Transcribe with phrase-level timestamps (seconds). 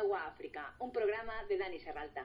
[0.00, 2.24] Ancagua África, un programa de Dani Serralta.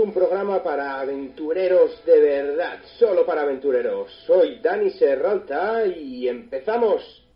[0.00, 4.10] Un programa para aventureros de verdad, solo para aventureros.
[4.26, 7.29] Soy Dani Serralta y empezamos.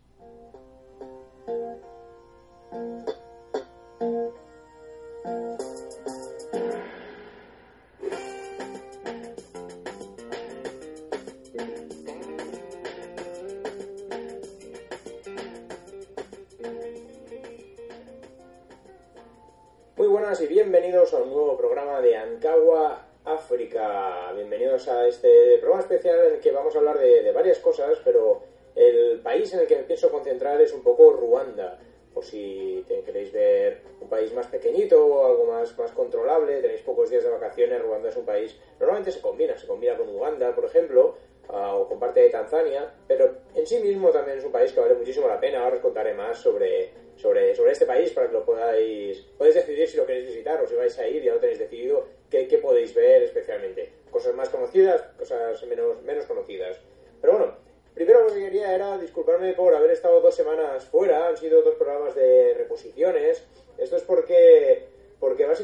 [35.85, 39.67] Más, controlable, tenéis pocos días de vacaciones, Ruanda es un país, normalmente se combina, se
[39.67, 41.15] combina con Uganda, por ejemplo,
[41.49, 44.79] ah, o con parte de Tanzania, pero en sí mismo también es un país que
[44.79, 45.63] vale muchísimo la pena.
[45.63, 49.87] Ahora os contaré más sobre, sobre, sobre este país para que lo podáis, podéis decidir
[49.87, 52.57] si lo queréis visitar o si vais a ir, ya lo tenéis decidido, qué, qué
[52.57, 53.91] podéis ver especialmente.
[54.09, 56.79] Cosas más conocidas, cosas menos, menos conocidas.
[57.21, 57.55] Pero bueno,
[57.93, 61.75] primero lo que quería era disculparme por haber estado dos semanas fuera, han sido dos
[61.75, 63.45] programas de reposiciones.
[63.77, 64.74] Esto es porque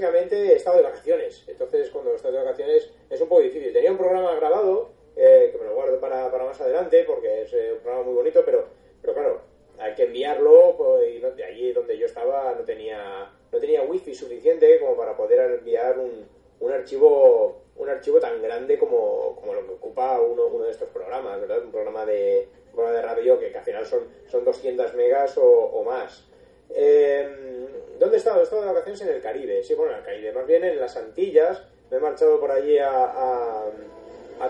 [0.02, 3.72] básicamente he estado de vacaciones, entonces cuando estás de vacaciones es un poco difícil.
[3.72, 7.54] Tenía un programa grabado, eh, que me lo guardo para, para más adelante porque es
[7.54, 8.66] eh, un programa muy bonito, pero,
[9.02, 9.42] pero claro,
[9.78, 13.84] hay que enviarlo pues, y no- de allí donde yo estaba no tenía no tenía
[13.84, 16.26] wifi suficiente como para poder enviar un,
[16.60, 20.90] un archivo un archivo tan grande como, como lo que ocupa uno, uno de estos
[20.90, 24.46] programas verdad un programa de un programa de radio que, que al final son son
[24.46, 26.26] 200 megas o, o más.
[26.74, 27.61] Eh,
[28.02, 28.40] ¿Dónde he estado?
[28.40, 29.62] He estado de vacaciones en el Caribe.
[29.62, 30.32] Sí, bueno, en el Caribe.
[30.34, 31.62] Más bien en las Antillas.
[31.92, 33.62] Me he marchado por allí a,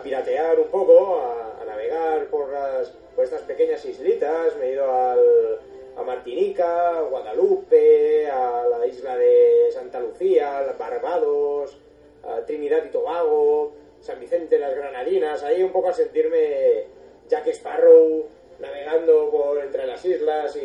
[0.02, 2.50] piratear un poco, a, navegar por,
[3.22, 4.56] estas pequeñas islitas.
[4.56, 5.18] Me he ido a
[6.06, 11.78] Martinica, Guadalupe, a la isla de Santa Lucía, a Barbados,
[12.24, 15.44] a Trinidad y Tobago, San Vicente, las Granadinas.
[15.44, 16.86] Ahí un poco a sentirme
[17.28, 18.30] Jack Sparrow
[18.62, 20.56] navegando por entre las islas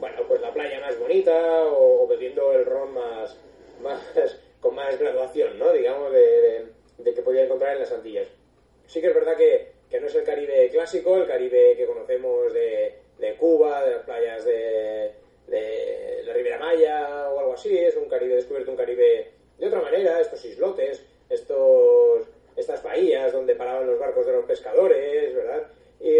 [0.00, 3.36] y, y intentando más bonita o, o bebiendo el ron más,
[3.82, 4.00] más
[4.60, 5.72] con más graduación, ¿no?
[5.72, 8.28] Digamos, de, de- de que podía encontrar en las Antillas.
[8.86, 12.52] Sí que es verdad que, que no es el Caribe clásico, el Caribe que conocemos
[12.52, 15.10] de, de Cuba, de las playas de,
[15.48, 19.80] de la Ribera Maya o algo así, es un Caribe descubierto, un Caribe de otra
[19.80, 22.26] manera, estos islotes, estos,
[22.56, 25.66] estas bahías donde paraban los barcos de los pescadores, ¿verdad?
[26.00, 26.18] Y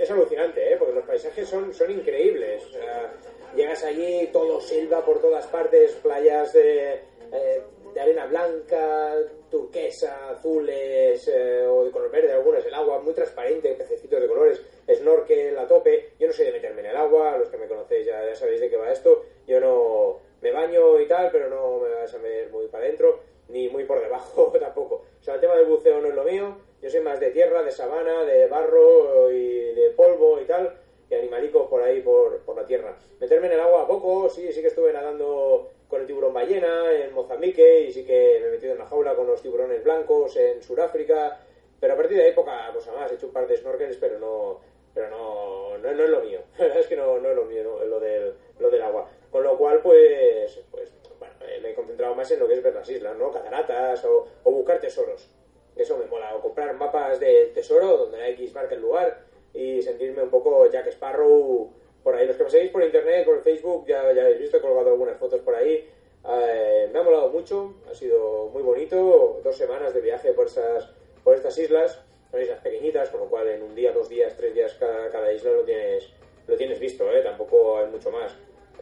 [0.00, 0.76] es alucinante, ¿eh?
[0.78, 2.64] porque los paisajes son, son increíbles.
[2.66, 3.12] O sea,
[3.54, 6.94] llegas allí, todo selva por todas partes, playas de,
[7.32, 7.62] eh,
[7.94, 9.14] de arena blanca,
[9.50, 14.60] turquesa, azules eh, o de color verde algunas, el agua muy transparente, pececitos de colores,
[14.92, 16.10] snorkel a tope.
[16.18, 18.60] Yo no soy de meterme en el agua, los que me conocéis ya, ya sabéis
[18.60, 19.24] de qué va esto.
[19.46, 23.20] Yo no me baño y tal, pero no me vas a ver muy para adentro,
[23.48, 25.04] ni muy por debajo tampoco.
[25.20, 26.56] O sea, el tema del buceo no es lo mío.
[26.84, 30.70] Yo soy más de tierra, de sabana, de barro y de polvo y tal,
[31.08, 32.94] y animalicos por ahí, por, por la tierra.
[33.20, 36.92] Meterme en el agua a poco, sí, sí que estuve nadando con el tiburón ballena
[36.92, 40.36] en Mozambique y sí que me he metido en la jaula con los tiburones blancos
[40.36, 41.40] en Sudáfrica,
[41.80, 43.10] pero a partir de ahí poca cosa más.
[43.10, 44.60] He hecho un par de snorkels, pero no,
[44.92, 46.40] pero no, no, es lo mío.
[46.58, 49.08] Es que no, no es lo mío, no, lo, del, lo del agua.
[49.30, 52.62] Con lo cual, pues, pues bueno, eh, me he concentrado más en lo que es
[52.62, 53.32] ver las islas, ¿no?
[53.32, 55.30] Cataratas o buscar tesoros.
[55.76, 56.34] Eso me mola.
[56.36, 59.20] O comprar mapas de tesoro donde la X marca el lugar
[59.52, 61.70] y sentirme un poco Jack Sparrow
[62.02, 62.26] por ahí.
[62.26, 65.16] Los que me seguís por internet, por Facebook, ya, ya habéis visto, he colgado algunas
[65.16, 65.88] fotos por ahí.
[66.26, 69.40] Eh, me ha molado mucho, ha sido muy bonito.
[69.42, 70.90] Dos semanas de viaje por estas,
[71.22, 72.00] por estas islas.
[72.30, 75.32] Son islas pequeñitas, con lo cual en un día, dos días, tres días cada, cada
[75.32, 76.10] isla lo tienes,
[76.48, 77.20] lo tienes visto, ¿eh?
[77.20, 78.32] Tampoco hay mucho más.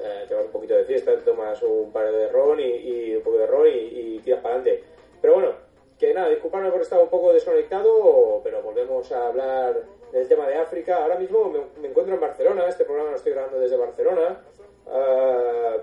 [0.00, 3.16] Eh, te vas un poquito de fiesta, te tomas un par de ron y, y
[3.16, 4.84] un poco de ron y, y tiras para adelante.
[5.20, 5.52] Pero bueno,
[6.02, 10.56] que nada, disculpadme por estar un poco desconectado, pero volvemos a hablar del tema de
[10.56, 10.96] África.
[10.96, 14.42] Ahora mismo me, me encuentro en Barcelona, este programa lo estoy grabando desde Barcelona.
[14.88, 15.76] Ah,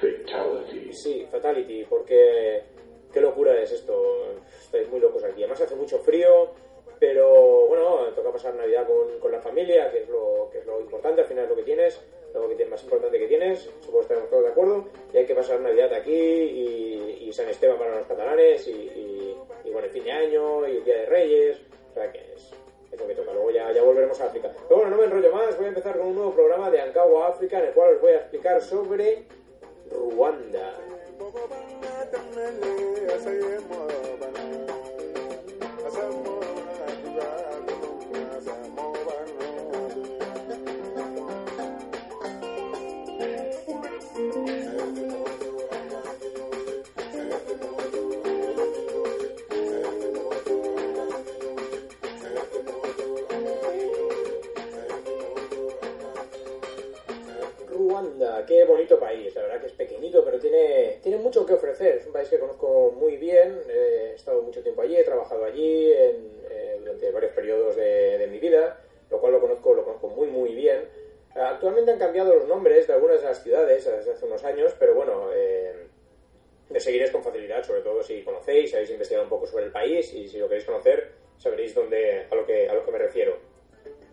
[0.00, 0.92] Fatality.
[0.92, 2.64] sí, Fatality, porque
[3.12, 4.34] qué locura es esto.
[4.60, 5.44] Estáis muy locos aquí.
[5.44, 6.50] Además hace mucho frío,
[6.98, 10.80] pero bueno, toca pasar Navidad con, con la familia, que es, lo, que es lo
[10.80, 12.00] importante, al final es lo que tienes,
[12.42, 15.26] lo que tienes, más importante que tienes, supongo que estaremos todos de acuerdo, y hay
[15.26, 20.12] que pasar Navidad aquí y, San Esteban para los catalanes y, bueno, el fin de
[20.12, 21.58] año y el Día de Reyes,
[21.90, 22.50] o sea que es,
[22.90, 24.52] es lo que toca, luego ya, ya volveremos a África.
[24.68, 27.28] Pero bueno, no me enrollo más, voy a empezar con un nuevo programa de Ankawa
[27.28, 29.24] África en el cual os voy a explicar sobre
[29.90, 30.76] Ruanda.
[58.44, 61.96] Qué bonito país, la verdad que es pequeñito, pero tiene, tiene mucho que ofrecer.
[61.96, 65.44] Es un país que conozco muy bien, eh, he estado mucho tiempo allí, he trabajado
[65.44, 68.80] allí en, eh, durante varios periodos de, de mi vida,
[69.10, 70.80] lo cual lo conozco, lo conozco muy muy bien.
[71.34, 74.74] Eh, Actualmente han cambiado los nombres de algunas de las ciudades desde hace unos años,
[74.78, 75.86] pero bueno, eh,
[76.76, 80.28] seguiréis con facilidad, sobre todo si conocéis, habéis investigado un poco sobre el país y
[80.28, 83.55] si lo queréis conocer, sabréis dónde, a, lo que, a lo que me refiero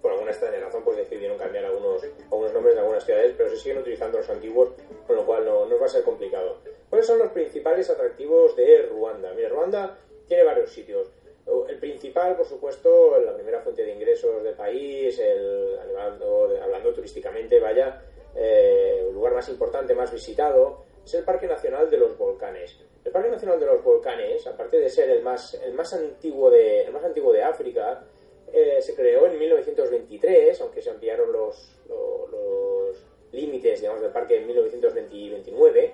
[0.04, 3.56] por alguna extraña razón, pues decidieron cambiar algunos, algunos nombres de algunas ciudades, pero se
[3.56, 4.72] siguen utilizando los antiguos,
[5.08, 6.58] con lo cual no, no os va a ser complicado.
[6.90, 9.34] ¿Cuáles son los principales atractivos de Ruanda?
[9.34, 11.08] Mira, Ruanda tiene varios sitios.
[11.70, 17.60] El principal, por supuesto, la primera fuente de ingresos del país, el, hablando, hablando turísticamente,
[17.62, 18.02] vaya,
[18.36, 22.78] eh, el lugar más importante, más visitado, es el Parque Nacional de los Volcanes.
[23.06, 26.82] El Parque Nacional de los Volcanes, aparte de ser el más, el más, antiguo, de,
[26.82, 28.04] el más antiguo de África,
[28.54, 34.38] eh, se creó en 1923, aunque se ampliaron los, los, los límites digamos, del parque
[34.38, 35.94] en 1929,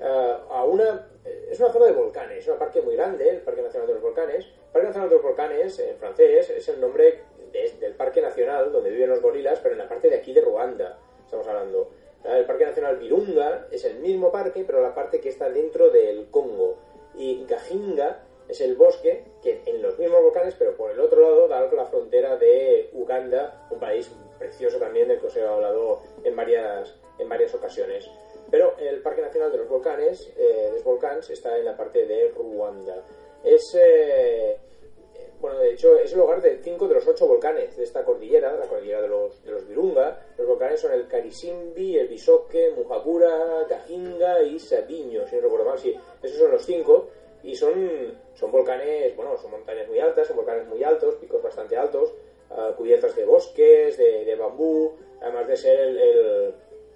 [0.00, 0.04] uh,
[0.52, 3.86] a una, es una zona de volcanes, es un parque muy grande, el Parque Nacional
[3.86, 4.44] de los Volcanes.
[4.44, 8.72] El Parque Nacional de los Volcanes, en francés, es el nombre de, del Parque Nacional
[8.72, 11.90] donde viven los gorilas, pero en la parte de aquí de Ruanda, estamos hablando.
[12.24, 16.28] El Parque Nacional Virunga es el mismo parque, pero la parte que está dentro del
[16.30, 16.76] Congo.
[17.14, 21.48] Y Gajinga es el bosque que en los mismos volcanes, pero por el otro lado
[21.48, 26.34] da la frontera de Uganda, un país precioso también del que os he hablado en
[26.34, 28.10] varias, en varias ocasiones.
[28.50, 30.74] Pero el Parque Nacional de los Volcanes, eh,
[31.30, 33.04] está en la parte de Ruanda.
[33.44, 34.58] Es, eh,
[35.40, 38.56] bueno, de hecho, es el hogar de cinco de los ocho volcanes de esta cordillera,
[38.56, 40.26] la cordillera de los, de los Virunga.
[40.36, 45.78] Los volcanes son el Karisimbi, el Bisoque, Mujabura, Gajinga y Sabiño, si no recuerdo mal,
[45.78, 47.08] sí, esos son los cinco
[47.42, 51.76] y son, son volcanes, bueno, son montañas muy altas, son volcanes muy altos, picos bastante
[51.76, 52.14] altos,
[52.50, 56.54] uh, cubiertas de bosques, de, de, bambú, además de ser el, el,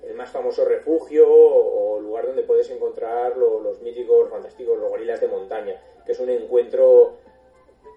[0.08, 5.20] el más famoso refugio o lugar donde puedes encontrar lo- los míticos, fantásticos, los gorilas
[5.20, 7.12] de montaña, que es un encuentro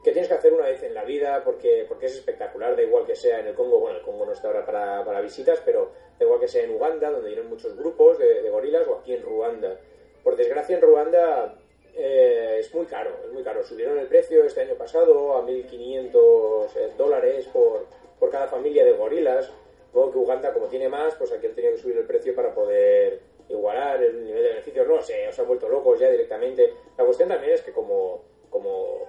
[0.04, 3.06] que tienes que hacer una vez en la vida porque, porque es espectacular, da igual
[3.06, 5.92] que sea en el Congo, bueno, el Congo no está ahora para, para visitas, pero
[6.20, 9.14] da igual que sea en Uganda, donde vienen muchos grupos de, de gorilas, o aquí
[9.14, 9.80] en Ruanda.
[10.24, 11.56] Por desgracia en Ruanda
[11.98, 13.64] eh, es muy caro, es muy caro.
[13.64, 17.86] Subieron el precio este año pasado a 1.500 eh, dólares por,
[18.20, 19.52] por cada familia de gorilas.
[19.88, 22.54] Supongo que Uganda, como tiene más, pues aquí han tenido que subir el precio para
[22.54, 24.88] poder igualar el nivel de beneficios.
[24.88, 26.74] No sé, os han vuelto locos ya directamente.
[26.98, 29.02] La cuestión también es que como, como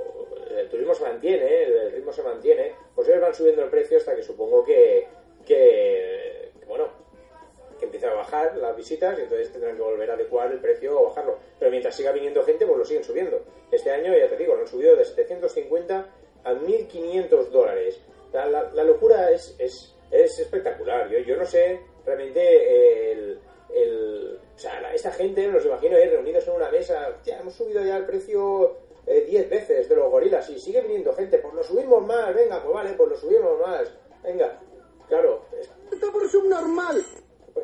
[0.57, 4.17] el turismo se mantiene, el, ritmo se mantiene, pues ellos van subiendo el precio hasta
[4.17, 5.07] que supongo que,
[5.45, 6.89] que, bueno,
[7.79, 10.99] que empiece a bajar las visitas y entonces tendrán que volver a adecuar el precio
[11.01, 11.39] o bajarlo.
[11.59, 13.41] Pero mientras siga viniendo gente, pues lo siguen subiendo.
[13.71, 16.07] Este año, ya te digo, lo han subido de 750
[16.45, 18.01] a 1.500 dólares.
[18.33, 21.09] La, la- la locura es, es, es espectacular.
[21.09, 23.41] Yo, yo no sé realmente el...
[23.75, 27.55] el- o sea, la- esta gente, los imagino ahí reunidos en una mesa, ya hemos
[27.55, 31.55] subido ya el precio eh, 10 veces de los gorilas y sigue viniendo gente, pues
[31.55, 33.93] lo subimos más, venga, pues vale, pues lo subimos más,
[34.23, 34.59] venga.
[35.09, 35.69] Claro, es,
[36.13, 37.03] por subnormal.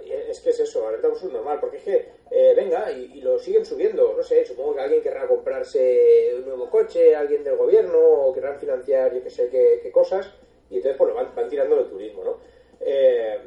[0.03, 3.65] Es que es eso, alerta por subnormal, porque es que, eh, venga, y, lo siguen
[3.65, 8.33] subiendo, no sé, supongo que alguien querrá comprarse un nuevo coche, alguien del gobierno, o
[8.33, 10.31] querrán financiar, yo que sé, qué, qué cosas,
[10.71, 12.39] y entonces pues lo van, tirando del turismo, ¿no?
[12.81, 13.39] Eh,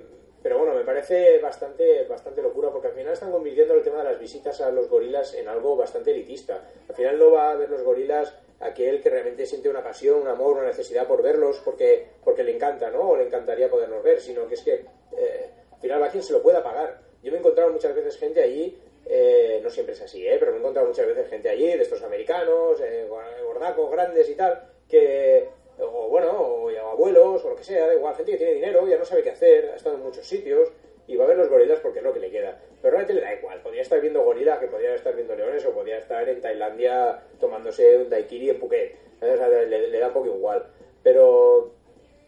[0.41, 4.05] pero bueno, me parece bastante, bastante locura, porque al final están convirtiendo el tema de
[4.05, 6.69] las visitas a los gorilas en algo bastante elitista.
[6.87, 10.27] Al final no va a ver los gorilas aquel que realmente siente una pasión, un
[10.27, 13.09] amor, una necesidad por verlos porque, porque le encanta, ¿no?
[13.09, 14.85] O le encantaría podernos ver, sino que es que
[15.17, 16.99] eh, al final va se lo pueda pagar.
[17.21, 20.37] Yo me he encontrado muchas veces gente allí, eh, no siempre es así, ¿eh?
[20.39, 23.07] pero me he encontrado muchas veces gente allí, de estos americanos, eh,
[23.43, 25.47] gordacos, grandes y tal, que,
[25.79, 28.97] o bueno, o, abuelos, o lo que sea, da igual, gente que tiene dinero, ya
[28.97, 30.69] no sabe qué hacer, ha estado en muchos sitios,
[31.07, 32.59] y va a ver los gorilas porque es lo que le queda.
[32.81, 35.71] Pero realmente le da igual, podría estar viendo gorilas, que podría estar viendo leones, o
[35.71, 38.95] podría estar en Tailandia tomándose un daiquiri en Phuket.
[39.21, 40.65] le da un poco igual.
[41.03, 41.71] Pero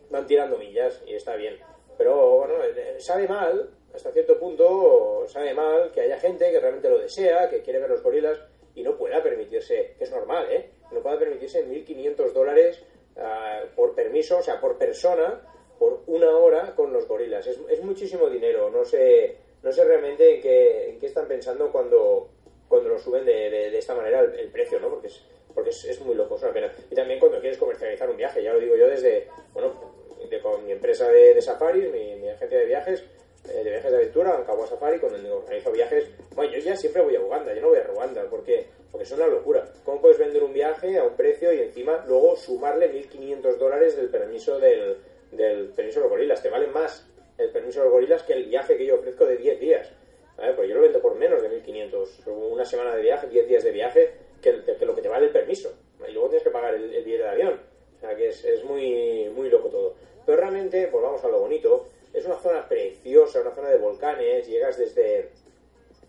[0.10, 1.58] van tirando millas y está bien.
[2.00, 6.90] Pero bueno, eh, sabe mal, hasta cierto punto, sabe mal que haya gente que realmente
[6.90, 8.40] lo desea, que quiere ver los gorilas
[8.74, 10.70] y no pueda permitirse, que es normal, ¿eh?
[10.94, 12.82] No pueda permitirse 1.500 dólares
[13.18, 15.42] ah, por permiso, o sea, por persona,
[15.78, 17.46] por una hora con los gorilas.
[17.46, 21.70] Es, es muchísimo dinero, no sé, no sé realmente en qué, en qué están pensando
[21.70, 22.30] cuando,
[22.70, 24.90] cuando lo suben de, de- de esta manera el, el precio, ¿no?
[24.90, 25.22] Porque es,
[25.54, 26.74] porque es, es muy loco, es una pena.
[26.90, 30.66] Y también cuando quieres comercializar un viaje, ya lo digo yo desde, bueno, de- con
[30.66, 33.04] mi empresa de, safaris, mi, agencia de viajes,
[33.50, 37.16] eh, de viajes de aventura, Ankawa Safari, cuando organizo viajes, bueno, yo ya siempre voy
[37.16, 39.66] a Uganda, yo no voy a Ruanda, porque, porque es una locura.
[39.86, 44.10] ¿Cómo puedes vender un viaje a un precio y encima luego sumarle 1.500 dólares del
[44.10, 44.98] permiso del,
[45.32, 46.42] del permiso de los gorilas?
[46.44, 47.08] Te vale más
[47.38, 49.90] el permiso de los gorilas que el viaje que yo ofrezco de 10 días.
[50.38, 50.54] ¿vale?
[50.54, 52.28] Pues yo lo vendo por menos de 1.500.
[52.28, 54.12] Una semana de viaje, 10 días de viaje,
[54.42, 55.72] que, el- que lo que te vale el permiso.
[56.08, 57.60] Y luego tienes que pagar el, el billete de avión.
[58.00, 59.94] O sea que es, es muy, muy loco todo.
[60.26, 64.48] Pero realmente, volvamos a lo bonito, es una zona preciosa, una zona de volcanes.
[64.48, 65.30] Llegas desde,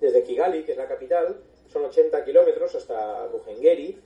[0.00, 1.36] desde Kigali, que es la capital,
[1.72, 3.98] son 80 kilómetros hasta Ruhengeri,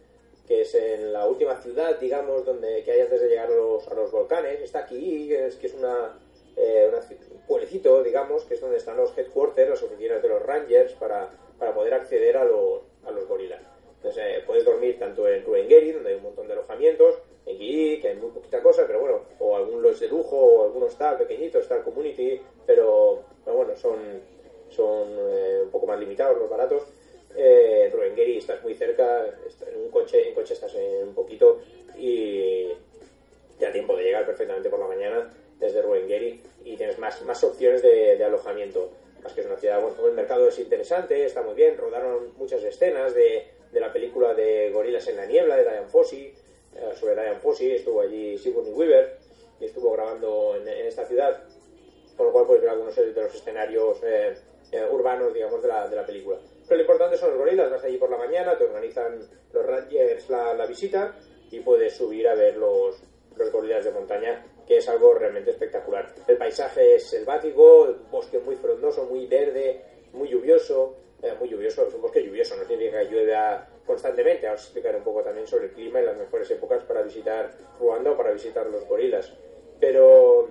[0.47, 3.87] que es en la última ciudad, digamos, donde que hay antes de llegar a los,
[3.89, 4.61] a los volcanes.
[4.61, 6.19] Está aquí, que es, que es una,
[6.57, 10.43] eh, una un pueblecito, digamos, que es donde están los headquarters, las oficinas de los
[10.43, 13.63] rangers, para, para poder acceder a los, a los gorilas.
[13.97, 18.09] Entonces, eh, puedes dormir tanto en Ruhengeri, donde hay un montón de alojamientos, Kii, que
[18.09, 21.59] hay muy poquita cosa, pero bueno, o algún lodge de lujo, o algún hostal pequeñito,
[21.59, 23.99] hostal community, pero, pero bueno, son,
[24.71, 26.83] son eh, un poco más limitados los baratos.
[27.37, 31.61] Eh, Ruhengeri estás muy cerca, en un coche, en coche estás en un poquito
[31.99, 32.69] y
[33.59, 37.43] te da tiempo de llegar perfectamente por la mañana desde Ruhengeri y tienes más, más
[37.43, 38.91] opciones de, de alojamiento.
[39.23, 42.63] Más que es una ciudad, bueno, el mercado es interesante, está muy bien, rodaron muchas
[42.63, 46.24] escenas de, de la película de Gorilas en la Niebla de Diane Fossey,
[47.55, 49.17] Fossey, estuvo allí Sigourney Weaver
[49.61, 51.45] y estuvo grabando en, en esta ciudad,
[52.17, 54.35] con lo cual puedes ver algunos de los escenarios eh,
[54.73, 56.39] eh, urbanos, digamos, de la, de la película.
[56.67, 59.21] Pero lo importante son los gorilas, vas allí por la mañana, te organizan
[59.53, 61.17] los rangers la, la visita
[61.53, 63.01] y puedes subir a ver los,
[63.37, 66.13] los gorilas de montaña, que es algo realmente espectacular.
[66.27, 69.81] El paisaje es selvático, un bosque muy frondoso, muy verde,
[70.13, 74.47] muy lluvioso, eh, muy lluvioso, es un bosque lluvioso, no significa que llueva constantemente.
[74.47, 77.51] Ahora os explicaré un poco también sobre el clima y las mejores épocas para visitar
[77.79, 79.33] Ruanda o para visitar los gorilas.
[79.81, 80.49] Pero,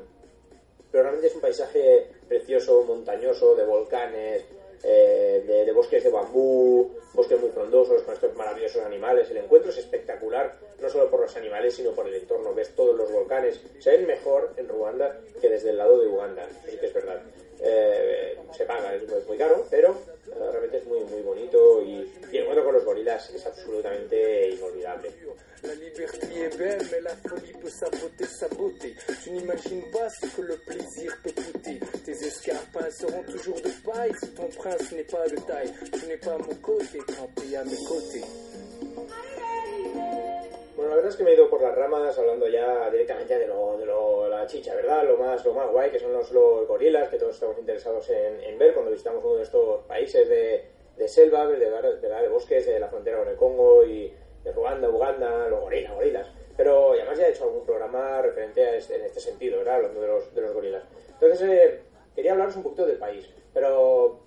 [0.92, 4.46] pero realmente es un paisaje precioso, montañoso, de volcanes,
[4.84, 9.30] eh, de, de bosques de bambú, bosques muy frondosos con estos maravillosos animales.
[9.32, 12.54] El encuentro es espectacular, no solo por los animales, sino por el entorno.
[12.54, 13.62] Ves todos los volcanes.
[13.80, 17.22] Se ven mejor en Ruanda que desde el lado de Uganda, sí que es verdad.
[17.62, 19.96] Eh, se paga, es, es muy caro, pero
[20.32, 25.12] realmente es muy, muy bonito y, y el encuentro con los gorilas es absolutamente inolvidable.
[25.64, 28.96] La liberté est belle, mais la folie peut saboter sa beauté.
[29.24, 31.80] Tu n'imagines pas ce que le plaisir peut coûter.
[32.04, 35.72] Tes escarpins seront toujours de paille si ton prince n'est pas de taille.
[35.94, 38.24] Tu n'es pas à mon côté quand t'es à mes côtés.
[40.84, 43.48] Bueno, la verdad es que me he ido por las ramas hablando ya directamente de
[43.48, 45.06] lo, de lo la chicha, ¿verdad?
[45.08, 48.44] Lo más, lo más guay que son los, los gorilas que todos estamos interesados en,
[48.44, 50.66] en ver cuando visitamos uno de estos países de,
[50.98, 54.14] de selva, de, de, de, bosques, de la frontera con el Congo y
[54.44, 56.28] de Ruanda, Uganda, los gorilas, gorilas.
[56.58, 59.76] Pero además ya he hecho algún programa referente a este, en este sentido, ¿verdad?
[59.76, 60.84] Hablando de los, de los gorilas.
[61.14, 61.80] Entonces, eh,
[62.14, 64.23] quería hablaros un poquito del país, pero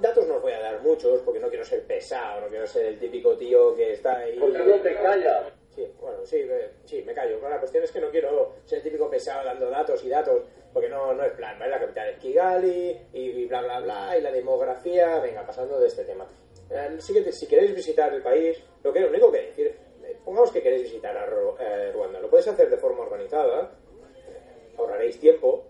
[0.00, 2.86] datos no os voy a dar muchos porque no quiero ser pesado, no quiero ser
[2.86, 4.38] el típico tío que está ahí.
[4.38, 5.52] ¿Por qué no te callas?
[5.74, 7.36] Sí, bueno, sí, eh, sí, me callo.
[7.38, 10.42] Pero la cuestión es que no quiero ser el típico pesado dando datos y datos,
[10.72, 11.70] porque no, no es plan, ¿vale?
[11.70, 16.04] La capital es Kigali y bla, bla, bla, y la demografía, venga, pasando de este
[16.04, 16.26] tema.
[16.70, 19.66] Eh, si queréis visitar el país, lo, que, lo único que decir,
[20.02, 23.70] eh, pongamos que queréis visitar a Ru- eh, Ruanda, lo podéis hacer de forma organizada,
[24.78, 25.64] ahorraréis tiempo,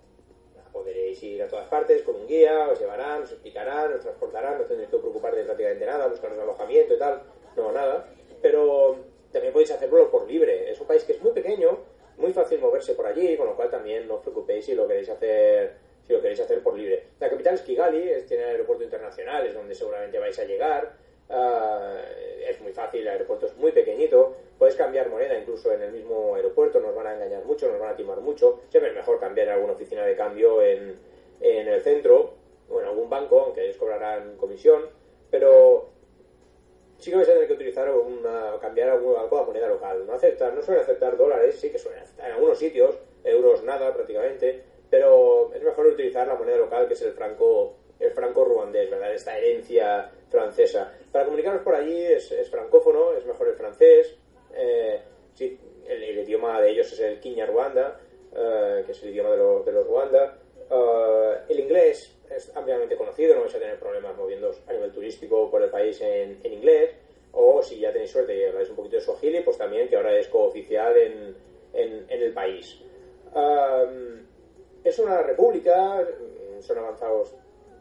[0.76, 4.64] podréis ir a todas partes con un guía, os llevarán, os explicarán, os transportarán, no
[4.64, 7.22] tendréis que preocupar de prácticamente nada, buscaros alojamiento y tal,
[7.56, 8.06] no, nada.
[8.42, 8.96] Pero
[9.32, 10.70] también podéis hacerlo por libre.
[10.70, 11.78] Es un país que es muy pequeño,
[12.18, 15.08] muy fácil moverse por allí, con lo cual también no os preocupéis si lo queréis
[15.08, 17.02] hacer si lo queréis hacer por libre.
[17.18, 20.92] La capital es Kigali, es- tiene aeropuerto internacional, es donde seguramente vais a llegar.
[21.28, 21.96] Ah,
[22.48, 24.36] es muy fácil, el aeropuerto es muy pequeñito.
[24.58, 27.90] Puedes cambiar moneda incluso en el mismo aeropuerto, nos van a engañar mucho, nos van
[27.90, 28.60] a timar mucho.
[28.68, 30.98] Siempre es mejor cambiar en alguna oficina de cambio en,
[31.40, 32.34] en el centro
[32.70, 34.82] o en algún banco, aunque ellos cobrarán comisión.
[35.30, 35.90] Pero
[36.98, 40.06] sí que vais a tener que utilizar una, cambiar alguna, alguna moneda local.
[40.06, 43.92] No aceptar, no suelen aceptar dólares, sí que suelen aceptar en algunos sitios, euros nada
[43.92, 48.88] prácticamente, pero es mejor utilizar la moneda local que es el franco, el franco ruandés,
[48.90, 49.12] ¿verdad?
[49.12, 50.92] Esta herencia francesa.
[51.12, 54.16] Para comunicarnos por allí es, francófono, es mejor el francés,
[54.54, 55.00] eh,
[55.38, 58.00] el, idioma de ellos es el Kinyarwanda,
[58.34, 60.38] eh, que es el idioma de, lo- de los Ruanda.
[60.70, 65.50] Eh, el inglés es ampliamente conocido, no vais a tener problemas moviéndoos a nivel turístico
[65.50, 66.90] por el país en, en inglés.
[67.38, 70.16] O si ya tenéis suerte y habláis un poquito de Swahili, pues también que ahora
[70.16, 71.36] es cooficial en,
[71.74, 72.80] en, el país.
[73.34, 74.24] Um,
[74.82, 76.02] es una república,
[76.60, 77.34] son avanzados.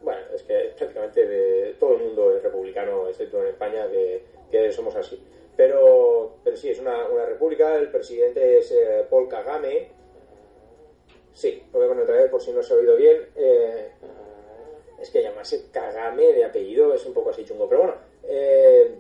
[0.06, 4.96] Bueno, es que prácticamente de- todo el mundo es republicano, excepto en España, que, somos
[4.96, 5.20] así.
[5.58, 7.76] Pero, sí, es una, república.
[7.76, 9.90] El presidente es eh, Paul Kagame.
[11.34, 13.30] Sí, lo voy a poner otra vez por si no se ha oído bien.
[13.36, 13.90] Eh,
[15.02, 17.68] es que llamarse Kagame de apellido es un poco así chungo.
[17.68, 17.96] Pero bueno,
[18.28, 18.92] eh,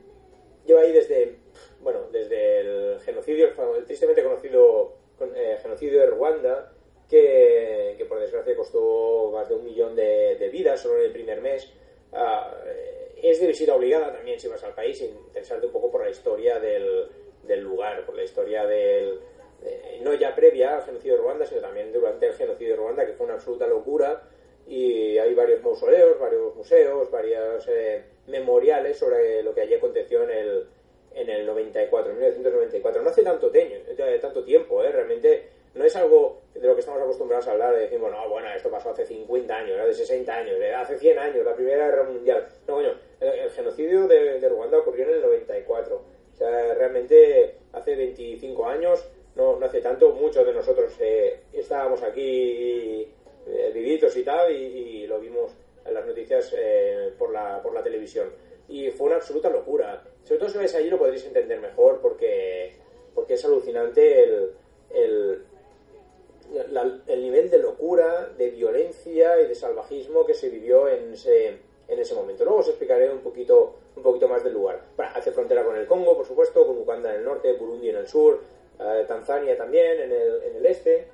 [0.65, 1.35] lleva ahí desde,
[1.81, 6.73] bueno, desde el genocidio, el tristemente conocido con- eh, genocidio de Ruanda,
[7.09, 11.11] que, que por desgracia costó más de un millón de, de vidas solo en el
[11.11, 11.71] primer mes.
[12.13, 16.09] Eh, es de visita obligada también si vas al país, interesarte un poco por la
[16.09, 17.07] historia del,
[17.43, 19.19] del lugar, por la historia del...
[19.63, 23.05] eh, no ya previa al genocidio de Ruanda, sino también durante el genocidio de Ruanda,
[23.05, 24.21] que fue una absoluta locura
[24.67, 30.31] y hay varios mausoleos, varios museos, varios eh, memoriales sobre lo que allí aconteció en
[30.31, 30.67] el,
[31.13, 33.01] en el 94, en 1994.
[33.01, 34.91] No hace tanto, teño, eh, tanto tiempo, ¿eh?
[34.91, 38.29] realmente no es algo de lo que estamos acostumbrados a hablar, de decir, bueno, no,
[38.29, 42.03] bueno, esto pasó hace 50 años, de 60 años, hace 100 años, la Primera Guerra
[42.03, 42.47] Mundial.
[42.67, 45.95] No, coño, el, genocidio de, de Ruanda ocurrió en el 94.
[46.35, 52.03] O sea, realmente hace 25 años, no, no hace tanto, muchos de nosotros eh, estábamos
[52.03, 53.07] aquí
[53.47, 55.51] eh, vivitos y tal, y, lo vimos
[55.85, 58.29] en las noticias eh, por, la, por la televisión.
[58.67, 60.03] Y fue una absoluta locura.
[60.23, 62.73] Sobre todo si vais allí lo podréis entender mejor porque,
[63.13, 65.45] porque es alucinante el,
[66.71, 71.57] la- el nivel de locura, de violencia y de salvajismo que se vivió en ese,
[71.87, 72.43] en ese momento.
[72.45, 74.81] Luego os explicaré un poquito, un poquito más del lugar.
[74.95, 77.97] Bueno, hace frontera con el Congo, por supuesto, con Uganda en el norte, Burundi en
[77.97, 78.41] el sur,
[78.79, 81.07] eh, Tanzania también en el, en el este.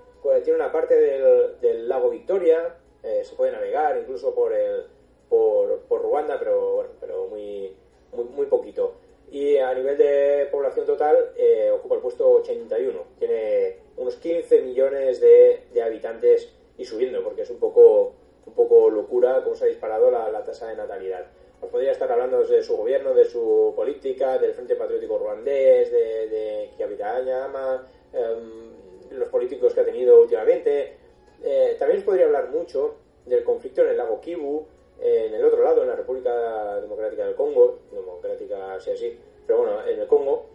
[0.44, 4.86] Tiene una parte del, del lago Victoria, eh, se puede navegar incluso por el
[5.30, 7.74] por, por Ruanda, pero bueno, pero muy,
[8.13, 8.94] muy, muy poquito.
[9.32, 13.00] Y a nivel de población total eh, ocupa el puesto 81.
[13.17, 18.90] Tiene unos 15 millones de, de habitantes y subiendo, porque es un poco, un poco
[18.90, 21.28] locura cómo se ha disparado la, la tasa de natalidad.
[21.62, 26.28] Os podría estar hablando de su gobierno, de su política, del Frente Patriótico Ruandés, de,
[26.28, 28.72] de Kiabiranyama, em,
[29.12, 30.96] los políticos que ha tenido últimamente.
[31.44, 32.96] Eh, también os podría hablar mucho
[33.28, 34.66] del conflicto en el lago Kivu,
[35.00, 39.60] eh, en el otro lado, en la República Democrática del Congo, democrática así así, pero
[39.60, 40.48] bueno, en el Congo,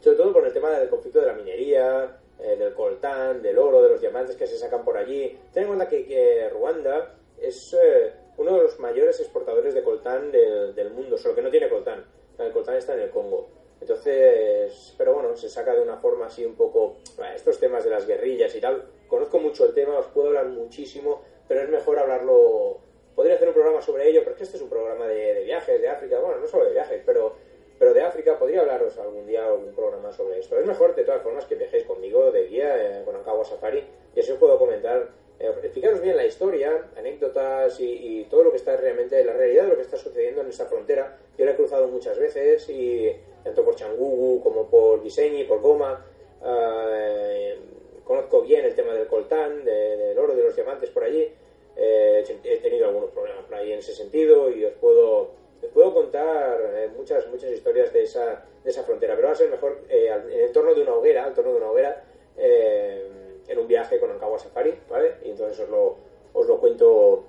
[0.00, 3.82] sobre todo por el tema del conflicto de la minería, eh, del coltán, del oro,
[3.82, 5.38] de los diamantes que se sacan por allí.
[5.52, 10.74] Ten en cuenta que, Ruanda es, eh, uno de los mayores exportadores de coltán del,
[10.74, 12.04] del mundo, solo que no tiene coltán.
[12.38, 13.48] El coltán está en el Congo.
[13.80, 17.90] Entonces, pero bueno, se saca de una forma así un poco, bueno, estos temas de
[17.90, 21.98] las guerrillas y tal, conozco mucho el tema, os puedo hablar muchísimo, pero es mejor
[21.98, 22.78] hablarlo,
[23.14, 25.88] podría hacer un programa sobre ello, pero este es un programa de, de viajes, de
[25.88, 27.36] África, bueno, no solo de viajes, pero,
[27.80, 30.58] pero de África, podría hablaros algún día algún programa sobre esto.
[30.60, 33.82] Es mejor, de todas formas, que viajéis conmigo de guía eh, con Ankawa Safari,
[34.14, 38.50] y así os puedo comentar, eh, explicaros bien la historia, anécdotas y, y todo lo
[38.50, 41.16] que está realmente, la realidad de lo que está sucediendo en esta frontera.
[41.38, 46.04] Yo la he cruzado muchas veces y tanto por Changugu como por Diseñi, por Goma.
[46.44, 47.56] Eh,
[48.04, 51.32] conozco bien el tema del coltán, de- del oro, de los diamantes por allí.
[51.76, 55.30] Eh, he tenido algunos problemas por ahí en ese sentido y os puedo,
[55.62, 59.14] os puedo contar eh, muchas, muchas historias de esa, de esa frontera.
[59.14, 61.56] Pero va a ser mejor eh, en el torno de una hoguera, al torno de
[61.58, 62.04] una hoguera,
[62.36, 63.08] eh,
[63.48, 65.16] en un viaje con Ankawa Safari, ¿vale?
[65.24, 65.96] Y entonces os lo,
[66.32, 67.24] os lo cuento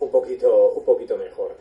[0.00, 1.52] un poquito, un poquito mejor.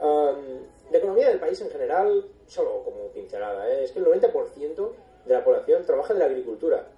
[0.00, 3.84] Um, economía del país en general, solo como pincelada, ¿eh?
[3.84, 4.90] es que el 90%
[5.26, 6.88] de la población trabaja en la agricultura.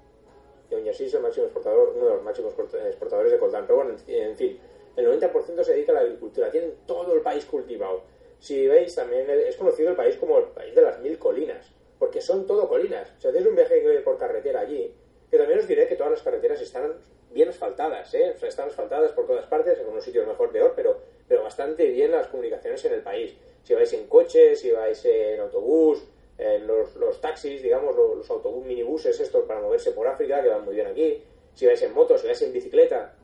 [0.71, 3.67] Y aún así es el máximo exportador, uno de los máximos export- exportadores de coltán.
[3.67, 4.59] Pero bueno, en, en fin,
[4.97, 6.51] el 90% se dedica a la agricultura.
[6.51, 8.01] Tienen todo el país cultivado.
[8.44, 12.20] Si veis, también es conocido el país como el país de las mil colinas, porque
[12.20, 13.11] son todo colinas.
[13.18, 14.92] Si hacéis un viaje por carretera allí,
[15.30, 16.92] que también os diré que todas las carreteras están
[17.30, 18.33] bien asfaltadas, ¿eh?
[18.37, 21.88] O sea, están asfaltadas por todas partes, en unos sitios mejor, peor, pero, pero bastante
[21.88, 23.35] bien las comunicaciones en el país.
[23.62, 26.04] Si vais en coche, si vais en autobús,
[26.37, 30.66] en los, taxis, digamos, los, los autobús, minibuses estos para moverse por África, que van
[30.66, 31.24] muy bien aquí.
[31.54, 33.16] Si vais en moto, si vais en bicicleta,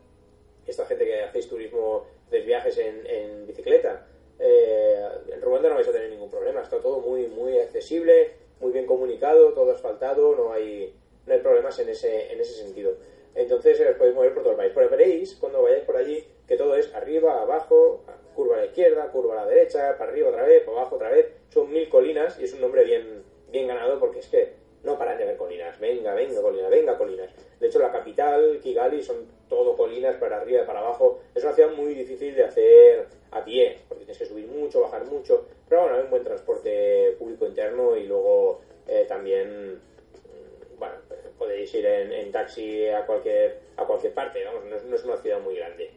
[0.67, 4.07] esta gente que hacéis turismo, hacéis viajes en bicicleta,
[4.41, 8.73] eh, en Ruanda no vais a tener ningún problema, está todo muy, muy accesible, muy
[8.73, 10.95] bien comunicado, todo asfaltado, no hay,
[11.27, 12.95] no hay problemas en ese, en ese sentido.
[13.35, 14.73] Entonces eh, os podéis mover por todo el país.
[14.75, 18.03] Pero veréis, cuando vayáis por allí, que todo es arriba, abajo,
[18.35, 21.11] curva a la izquierda, curva a la derecha, para arriba otra vez, para abajo otra
[21.11, 21.27] vez.
[21.51, 25.19] Son mil colinas y es un nombre bien, bien ganado porque es que no paran
[25.19, 25.79] de ver colinas.
[25.79, 27.31] Venga, venga, colinas, venga, colinas.
[27.59, 31.21] De hecho, la capital, Kigali, son todo colinas para arriba y para abajo.
[31.35, 35.05] Es una ciudad muy difícil de hacer a pie, porque tienes que subir mucho, bajar
[35.07, 35.47] mucho.
[35.69, 40.95] Pero bueno, hay un buen transporte público interno y luego eh, también mm, bueno,
[41.39, 45.05] podéis ir en, en taxi a cualquier a cualquier parte, vamos, no es, no es
[45.05, 45.91] una ciudad muy grande.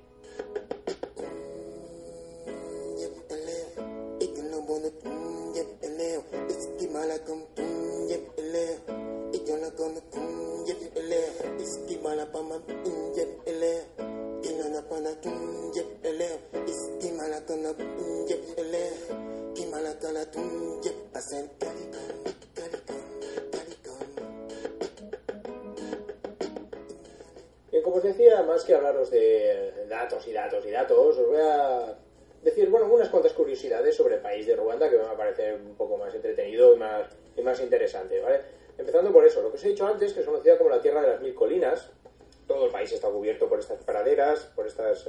[27.72, 31.42] Bien, como os decía, más que hablaros de datos y datos y datos, os voy
[31.42, 31.98] a
[32.44, 35.56] decir, bueno, unas cuantas curiosidades sobre el país de Ruanda que me va a parecer
[35.56, 38.42] un poco más entretenido y más, y más interesante, ¿vale?
[38.78, 41.02] Empezando por eso, lo que os he dicho antes, que es conocida como la Tierra
[41.02, 41.90] de las Mil Colinas,
[42.54, 45.08] todo el país está cubierto por estas praderas, por estos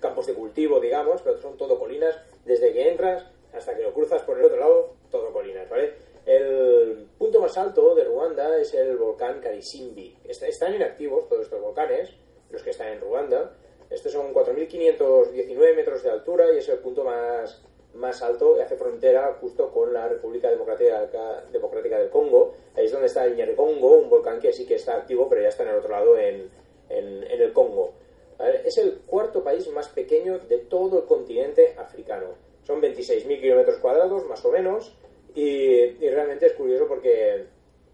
[0.00, 4.22] campos de cultivo, digamos, pero son todo colinas, desde que entras hasta que lo cruzas
[4.22, 5.94] por el otro lado, todo colinas, ¿vale?
[6.26, 10.18] El punto más alto de Ruanda es el volcán Karisimbi.
[10.24, 12.10] Est- Están inactivos todos estos volcanes,
[12.50, 13.54] los que están en Ruanda.
[13.88, 17.62] Estos son 4.519 metros de altura y es el punto más,
[17.98, 22.54] más alto y hace frontera justo con la República Democrática, del Congo.
[22.74, 25.48] Ahí es donde está el Nyiragongo, un volcán que sí que está activo, pero ya
[25.48, 26.50] está en el otro lado, en,
[26.88, 27.92] en- en el Congo.
[28.38, 28.62] ¿Vale?
[28.64, 32.26] Es el cuarto país más pequeño de todo el continente africano.
[32.64, 34.94] Son 26.000 kilómetros cuadrados, más o menos,
[35.34, 37.46] y, y realmente es curioso porque,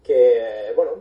[0.03, 0.91] que, bueno,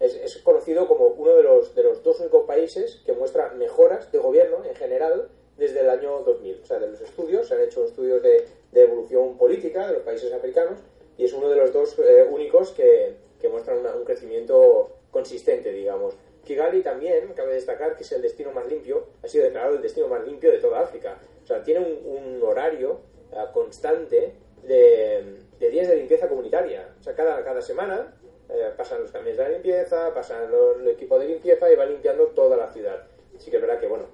[0.00, 4.10] es, es conocido como uno de los, de los dos únicos países que muestra mejoras
[4.12, 6.60] de gobierno en general desde el año 2000.
[6.62, 10.02] O sea, de los estudios, se han hecho estudios de, de evolución política de los
[10.02, 10.78] países africanos
[11.18, 15.72] y es uno de los dos eh, únicos que, que muestran una- un crecimiento consistente,
[15.72, 16.14] digamos.
[16.44, 20.06] Kigali también, cabe destacar que es el destino más limpio, ha sido declarado el destino
[20.08, 21.18] más limpio de toda África.
[21.42, 23.00] O sea, tiene un, un horario
[23.32, 25.24] eh, constante de,
[25.58, 26.88] de días de limpieza comunitaria.
[27.00, 28.14] O sea, cada, cada semana
[28.48, 31.86] eh, pasan los camiones de la limpieza, pasan los- el equipo de limpieza y va
[31.86, 33.04] limpiando toda la ciudad.
[33.38, 34.04] Sí que es verdad que, bueno,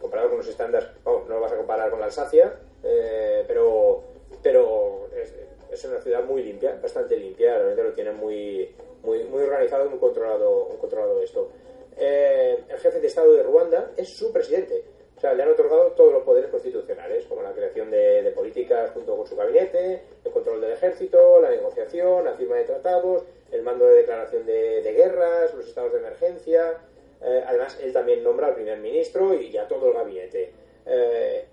[0.00, 4.02] comparado con los estándares, vamos, no lo vas a comparar con la Alsacia, eh, pero,
[4.42, 5.34] pero es,
[5.70, 9.98] es una ciudad muy limpia, bastante limpia, realmente lo tienen muy, muy, muy organizado muy
[9.98, 11.50] controlado, muy controlado esto.
[11.96, 14.84] Eh, el jefe de Estado de Ruanda es su presidente.
[15.16, 18.92] O sea, le han otorgado todos los poderes constitucionales, como la creación de, de políticas
[18.92, 23.62] junto con su gabinete, el control del ejército, la negociación, la firma de tratados, el
[23.62, 26.78] mando de declaración de, de guerras, los estados de emergencia.
[27.20, 30.52] Eh, además, él también nombra al primer ministro y ya todo el gabinete.
[30.86, 31.46] Eh,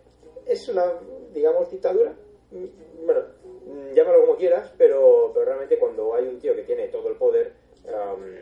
[0.45, 0.93] es una,
[1.33, 2.13] digamos, dictadura.
[3.05, 3.21] Bueno,
[3.93, 7.53] llámalo como quieras, pero, pero realmente cuando hay un tío que tiene todo el poder,
[7.87, 8.35] am,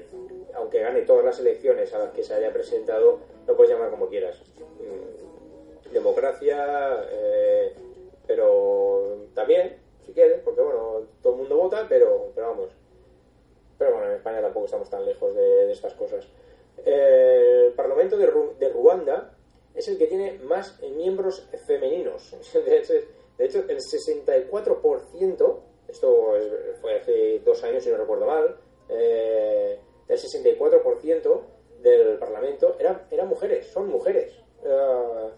[0.56, 4.10] aunque gane todas las elecciones a las que se haya presentado, lo puedes llamar como
[4.10, 4.42] quieras.
[4.60, 7.74] Mm, Democracia, eh,
[8.28, 12.70] pero también, si quieres, porque bueno, todo el mundo vota, pero, pero vamos.
[13.78, 16.28] Pero bueno, en España tampoco estamos tan lejos de estas cosas.
[16.86, 19.36] Eh, el Parlamento de, Ru- de Ruanda
[19.76, 22.36] es el que tiene más miembros femeninos.
[23.38, 28.56] De hecho, el 64%, esto es- fue hace dos años si no recuerdo mal,
[28.90, 31.42] eh, el 64%
[31.82, 34.34] del Parlamento eran, eran mujeres, son mujeres.
[34.64, 35.30] Eh,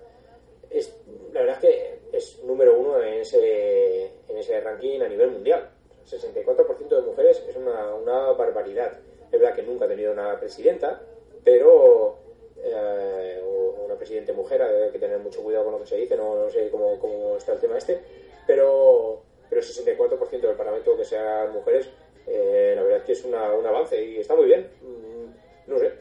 [0.71, 0.93] es,
[1.31, 5.69] la verdad es que es número uno en ese, en ese ranking a nivel mundial.
[6.05, 8.99] 64% de mujeres es una barbaridad.
[9.31, 11.01] Es verdad que nunca ha tenido una presidenta,
[11.45, 12.17] pero
[12.57, 13.41] eh,
[13.85, 16.49] una presidente mujer, hay que tener mucho cuidado con lo que se dice, no, no
[16.49, 18.01] sé cómo, cómo está el tema este,
[18.45, 21.89] pero, pero el 64% del Parlamento que sean mujeres,
[22.27, 24.69] eh, la verdad es que es una, un avance y está muy bien.
[24.81, 25.93] Mm, No sé,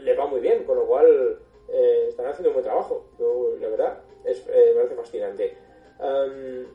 [0.00, 3.04] le va muy bien, con lo cual eh, están haciendo un buen trabajo.
[3.18, 5.56] Yo, la verdad, es, eh, me parece fascinante.
[5.98, 6.66] Am,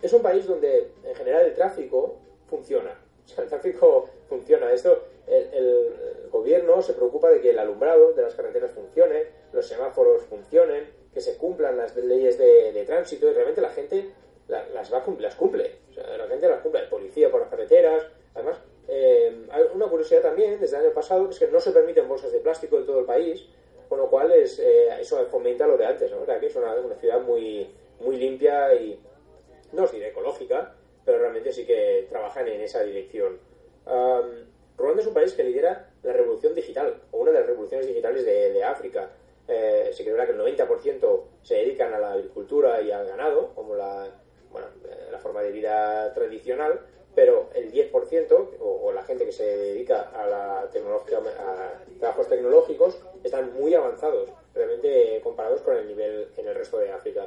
[0.00, 2.16] es un país donde en general el tráfico
[2.48, 2.98] funciona.
[3.24, 4.72] O sea, el tráfico funciona.
[4.72, 9.24] Esto, el, el- el gobierno se preocupa de que el alumbrado de las carreteras funcione,
[9.52, 14.10] los semáforos funcionen, que se cumplan las leyes de, de tránsito y realmente la gente
[14.48, 15.72] la- las, va, las cumple.
[15.90, 16.80] O sea, la gente las cumple.
[16.82, 18.06] Hay policía por las carreteras.
[18.34, 22.08] Además, eh, hay una curiosidad también desde el año pasado es que no se permiten
[22.08, 23.46] bolsas de plástico en todo el país,
[23.88, 26.10] con lo cual es, eh, eso fomenta lo de antes.
[26.12, 26.24] ¿no?
[26.24, 29.00] Que es una, una ciudad muy, muy limpia y,
[29.72, 33.38] no os diré ecológica, pero realmente sí que trabajan en esa dirección.
[33.86, 34.47] Am,
[34.78, 38.24] Ruanda es un país que lidera la revolución digital, o una de las revoluciones digitales
[38.24, 39.10] de, de África.
[39.48, 43.74] Eh, es verdad que el 90% se dedican a la agricultura y al ganado, como
[43.74, 44.08] la,
[44.52, 46.80] bueno, eh, la forma de vida tradicional,
[47.14, 50.70] pero el 10%, o, o la gente que se dedica a, la a
[51.98, 57.26] trabajos tecnológicos, están muy avanzados, realmente comparados con el nivel en el resto de África.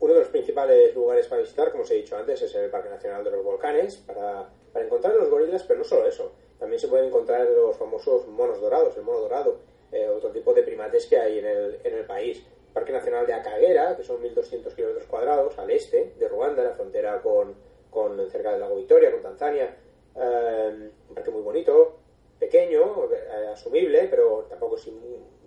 [0.00, 2.88] Uno de los principales lugares para visitar, como os he dicho antes, es el Parque
[2.88, 6.32] Nacional de los Volcanes, para, para encontrar los gorilas, pero no solo eso.
[6.58, 9.58] También se pueden encontrar los famosos monos dorados, el mono dorado,
[9.90, 12.42] eh, otro tipo de primates que hay en el, en el país.
[12.72, 17.20] Parque Nacional de Akagera, que son 1.200 kilómetros cuadrados, al este de Ruanda, la frontera
[17.20, 17.54] con,
[17.90, 19.76] con cerca del lago Victoria, con Tanzania.
[20.14, 21.96] Eh, un parque muy bonito,
[22.38, 24.98] pequeño, eh, asumible, pero tampoco sin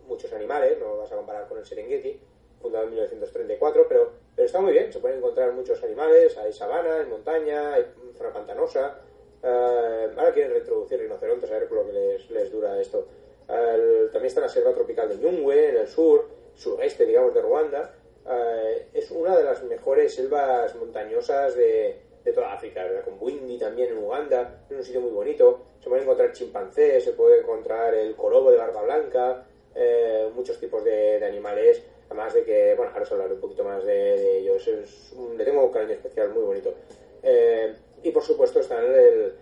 [0.08, 2.20] muchos animales, no vas a comparar con el Serengeti,
[2.62, 7.00] fundado en 1934, pero, pero está muy bien, se pueden encontrar muchos animales, hay sabana,
[7.00, 7.86] hay montaña, hay
[8.18, 9.00] zona pantanosa.
[9.48, 13.06] Eh, ahora quieren reintroducir rinocerontes, a ver lo que les, les dura esto.
[13.48, 17.94] El- también está la selva tropical de Nyungwe, en el sur, sureste, digamos, de Ruanda.
[18.28, 23.04] Eh, es una de las mejores selvas montañosas de, de toda África, ¿verdad?
[23.04, 25.60] con Bwindi también en Uganda, es un sitio muy bonito.
[25.80, 30.84] Se pueden encontrar chimpancés, se puede encontrar el corobo de barba blanca, eh, muchos tipos
[30.84, 31.84] de, de animales.
[32.10, 34.68] Además de que, bueno, ahora os hablaré un poquito más de, de ellos.
[34.68, 36.74] Es le tengo un cariño especial muy bonito.
[37.22, 37.76] Eh,
[38.06, 39.34] y por supuesto está el,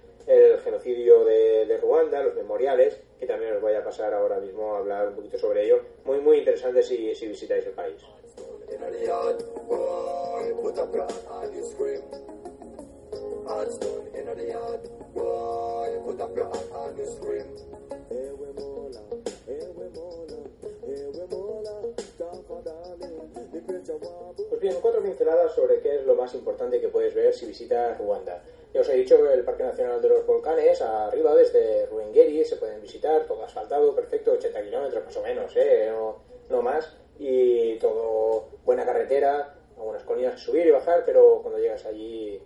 [0.64, 4.78] genocidio de, de Ruanda, los memoriales, que también os voy a pasar ahora mismo a
[4.78, 5.82] hablar un poquito sobre ello.
[6.06, 8.02] Muy, muy interesante si, si visitáis el país.
[23.66, 27.98] Pues bien, cuatro pinceladas sobre qué es lo más importante que puedes ver si visitas
[27.98, 28.44] Ruanda.
[28.74, 32.82] Ya os he dicho el Parque Nacional de los Volcanes, arriba desde Ruengeri, se pueden
[32.82, 35.90] visitar, todo asfaltado, perfecto, 80 kilómetros más o menos, ¿eh?
[35.92, 36.18] no,
[36.50, 41.86] no más, y todo buena carretera, algunas colinas que subir y bajar, pero cuando llegas
[41.86, 42.42] allí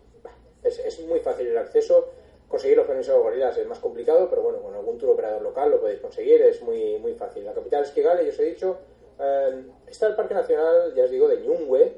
[0.63, 2.09] es, es muy fácil el acceso.
[2.47, 5.69] Conseguir los permisos de gorilas es más complicado, pero bueno, con algún tour operador local
[5.69, 7.43] lo podéis conseguir, es muy, muy fácil.
[7.43, 8.77] La capital es Kigali, ya os he dicho.
[9.19, 11.97] Eh, está el Parque Nacional, ya os digo, de Nyungwe,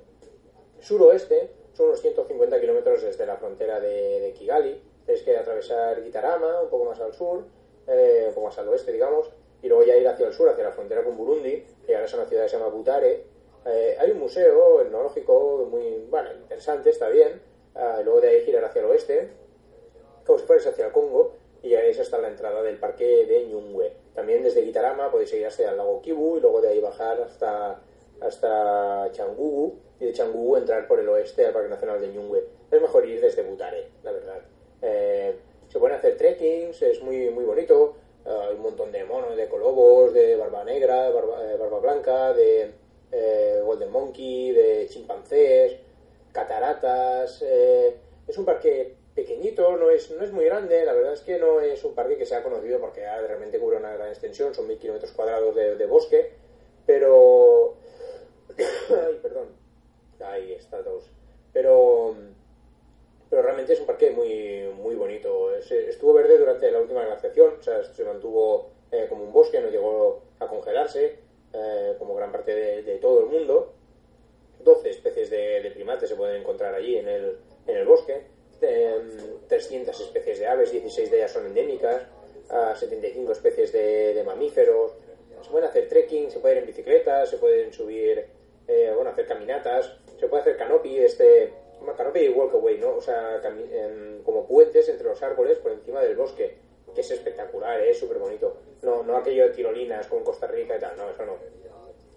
[0.80, 4.82] suroeste, son unos 150 kilómetros desde la frontera de, Kigali.
[5.06, 7.44] Tenéis que atravesar Gitarama, un poco más al sur,
[7.88, 9.30] eh, un poco más al oeste, digamos,
[9.62, 12.26] y luego ya ir hacia el sur, hacia la frontera con Burundi, llegar a una
[12.26, 13.24] ciudad que se llama Butare.
[13.66, 17.42] Eh, hay un museo etnológico muy, bueno, interesante, está bien.
[17.76, 19.30] Ah, luego de ahí girar hacia el oeste,
[20.26, 23.94] como si hacia el Congo, y llegáis hasta la entrada del parque de Nyungwe.
[24.14, 27.82] También desde Gitarama podéis ir hasta el lago Kivu y luego de ahí bajar hasta,
[28.22, 32.44] hasta Changugu y de Changugu entrar por el oeste al Parque Nacional de Nyungwe.
[32.72, 34.42] Es mejor ir desde Butare, la verdad.
[34.82, 35.36] Eh,
[35.70, 37.96] se pueden hacer trekkings, es muy, muy bonito.
[38.26, 42.34] Eh, hay un montón de monos, de colobos, de barba negra, barba, eh, barba blanca,
[42.34, 42.72] de
[43.12, 45.78] eh, golden monkey, de chimpancés,
[46.32, 47.42] cataratas.
[47.42, 51.60] es un parque pequeñito, no es, no es muy grande, la verdad es que no
[51.60, 55.12] es un parque que sea conocido porque realmente cubre una gran extensión, son mil kilómetros
[55.12, 56.32] cuadrados de, bosque,
[56.86, 57.76] pero...
[58.58, 59.50] Ay, perdón.
[60.22, 61.10] Ahí está, todos.
[61.54, 62.16] Pero
[63.30, 65.54] pero realmente es un parque muy muy bonito.
[65.56, 69.60] Es- estuvo verde durante la última glaciación, o sea, se mantuvo eh, como un bosque,
[69.62, 71.20] no llegó a congelarse,
[71.54, 73.74] eh, como gran parte de, todo el mundo.
[74.64, 78.24] 12 especies de, de primates se pueden encontrar allí en el, en el bosque,
[78.60, 82.04] 300 especies de aves, 16 de ellas son endémicas,
[82.50, 84.94] ah, 75 especies de, de mamíferos.
[85.42, 88.26] Se pueden hacer trekking, se pueden ir en bicicleta, se pueden subir,
[88.68, 91.54] eh, bueno, hacer caminatas, se puede hacer canopy, este,
[91.96, 92.96] canopy y walkaway, ¿no?
[92.96, 96.58] O sea, em, como puentes entre los árboles por encima del bosque,
[96.94, 97.92] que es espectacular, ¿eh?
[97.92, 98.58] es súper bonito.
[98.82, 101.38] No, no aquello de tirolinas como en Costa Rica y tal, no, eso no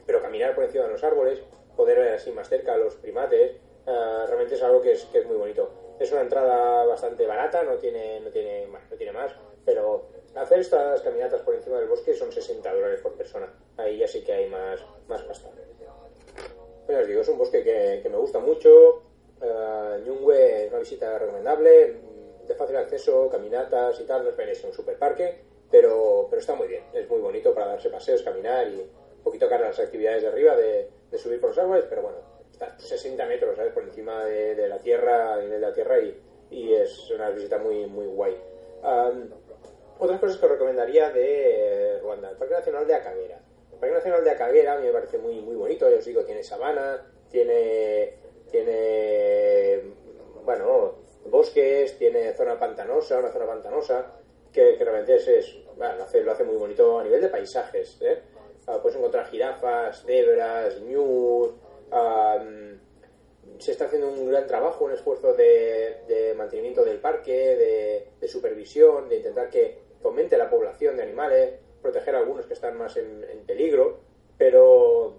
[0.07, 1.41] pero caminar por encima de los árboles,
[1.77, 5.21] poder ver así más cerca a los primates, ah, realmente es algo que es, que
[5.21, 5.71] es muy bonito.
[5.99, 9.33] Es una entrada bastante barata, no tiene, no tiene, bueno, no tiene más,
[9.65, 13.53] pero hacer estas caminatas por encima del bosque son 60 dólares por persona.
[13.77, 15.51] Ahí ya sí que hay más, más pasta.
[16.87, 19.03] Bueno, os digo, es un bosque que, que me gusta mucho.
[19.41, 21.97] Uh, es una visita recomendable,
[22.47, 24.25] de fácil acceso, caminatas y tal.
[24.25, 26.85] No esperéis un super parque, pero, pero está muy bien.
[26.93, 30.29] Es muy bonito para darse paseos, caminar y un poquito cara a las actividades de
[30.29, 32.32] arriba, de subir por los árboles, pero bueno,
[32.63, 33.73] está 60 metros, ¿sabes?
[33.73, 36.21] Por encima de, de la tierra, de la tierra, y,
[36.51, 38.37] y es una visita muy, muy guay.
[38.83, 39.29] Um,
[39.99, 43.41] otras cosas que recomendaría de Ruanda, el Parque Nacional de Akagera.
[43.73, 46.25] El Parque Nacional de Akagera a mí me parece muy, muy bonito, ya os digo,
[46.25, 48.15] tiene sabana, tiene,
[48.51, 49.83] tiene,
[50.45, 50.95] bueno,
[51.27, 54.13] bosques, tiene zona pantanosa, una zona pantanosa,
[54.53, 57.29] que, que realmente es, es- bueno, lo, hace, lo hace muy bonito a nivel de
[57.29, 58.19] paisajes, ¿eh?
[58.67, 61.51] Ah, puedes encontrar jirafas, cebras, ñus,
[63.59, 69.17] se está haciendo un gran trabajo, un esfuerzo de, mantenimiento del parque, de, supervisión, de
[69.17, 74.01] intentar que aumente la población de animales, proteger a algunos que están más en, peligro,
[74.39, 75.19] pero,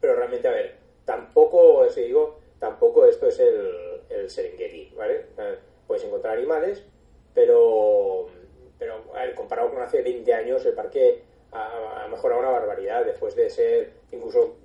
[0.00, 5.26] pero realmente, a ver, tampoco, si digo, tampoco esto es el, el Serengeti, ¿vale?
[5.86, 6.84] Puedes encontrar animales,
[7.34, 8.26] pero,
[8.78, 13.04] pero a ver, comparado con hace 20 años, el parque ha, ha mejorado una barbaridad,
[13.04, 14.56] después de ser incluso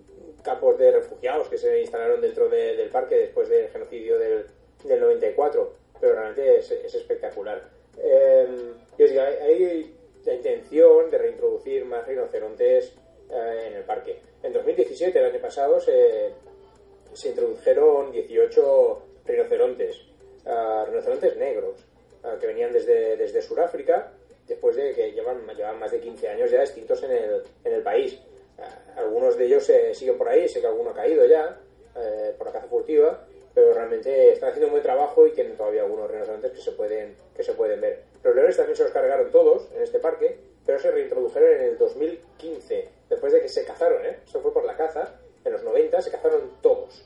[0.44, 4.46] campos de refugiados que se instalaron dentro de- del parque después del genocidio del,
[4.84, 7.62] del 94, pero realmente es, es espectacular.
[7.98, 8.48] Eh,
[8.98, 12.94] y os digo, hay, la intención de reintroducir más rinocerontes
[13.30, 14.20] eh, en el parque.
[14.42, 16.32] En 2017, el año pasado, se,
[17.14, 19.98] se introdujeron 18 rinocerontes,
[20.46, 21.76] ah, rinocerontes negros,
[22.24, 24.12] ah, que venían desde, desde Sudáfrica,
[24.48, 27.82] después de que llevan, llevan más de 15 años ya extintos en el, en el
[27.82, 28.20] país.
[28.96, 31.60] Algunos de ellos eh, siguen por ahí, sé que alguno ha caído ya
[31.96, 35.84] eh, por la caza furtiva, pero realmente están haciendo un buen trabajo y tienen todavía
[35.84, 38.04] algunos rinocerontes que se pueden, que se pueden ver.
[38.24, 41.78] Los leones también se los cargaron todos en este parque, pero se reintrodujeron en el
[41.78, 44.20] 2015, después de que se cazaron, ¿eh?
[44.26, 47.06] Eso fue por la caza, en los 90 se cazaron todos.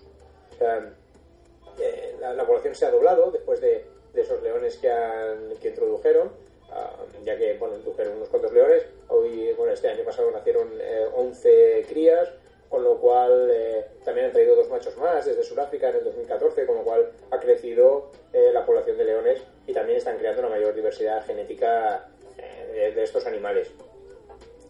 [1.79, 5.69] Eh, la, la población se ha doblado después de, de esos leones que, han, que
[5.69, 6.31] introdujeron,
[6.71, 8.85] ah, ya que bueno, introdujeron unos cuantos leones.
[9.09, 12.29] Hoy, bueno, este año pasado nacieron eh, 11 crías,
[12.69, 16.65] con lo cual eh, también han traído dos machos más desde Sudáfrica en el 2014,
[16.65, 20.49] con lo cual ha crecido eh, la población de leones y también están creando una
[20.49, 23.71] mayor diversidad genética eh, de, de estos animales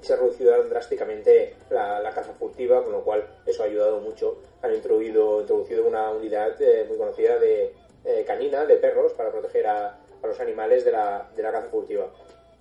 [0.07, 4.38] se ha reducido drásticamente la, la caza furtiva, con lo cual eso ha ayudado mucho.
[4.62, 7.73] Han introducido, introducido una unidad eh, muy conocida de
[8.05, 11.67] eh, canina, de perros, para proteger a, a los animales de la, de la caza
[11.67, 12.12] furtiva.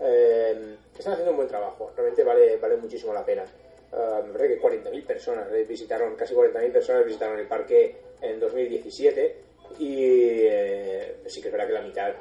[0.01, 3.45] Eh, están haciendo un buen trabajo, realmente vale, vale muchísimo la pena.
[3.93, 9.37] Me parece que 40.000 personas eh, visitaron, casi 40.000 personas visitaron el parque en 2017
[9.79, 12.13] y eh, sí que es verdad que la mitad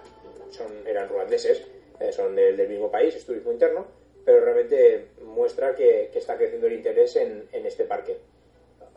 [0.52, 1.64] son, eran ruandeses,
[2.00, 3.88] eh, son del, del mismo país, es turismo interno,
[4.24, 8.18] pero realmente muestra que, que está creciendo el interés en, en este parque.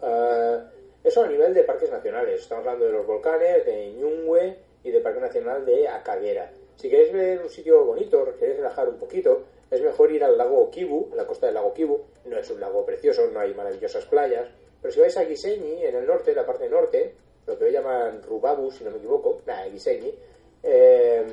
[0.01, 0.71] Ah,
[1.03, 2.41] eso a nivel de parques nacionales.
[2.41, 6.51] Estamos hablando de los volcanes, de Ñungwe y del Parque Nacional de Akagera.
[6.77, 10.71] Si queréis ver un sitio bonito, queréis relajar un poquito, es mejor ir al lago
[10.71, 12.01] Kivu, la costa del lago Kivu.
[12.27, 14.49] No es un lago precioso, no hay maravillosas playas,
[14.81, 17.15] pero si vais a Gisenyi, en el norte, la parte norte,
[17.47, 20.15] lo que hoy llaman Rubabu, si no me equivoco, nada, Gisenyi,
[20.63, 21.27] eh,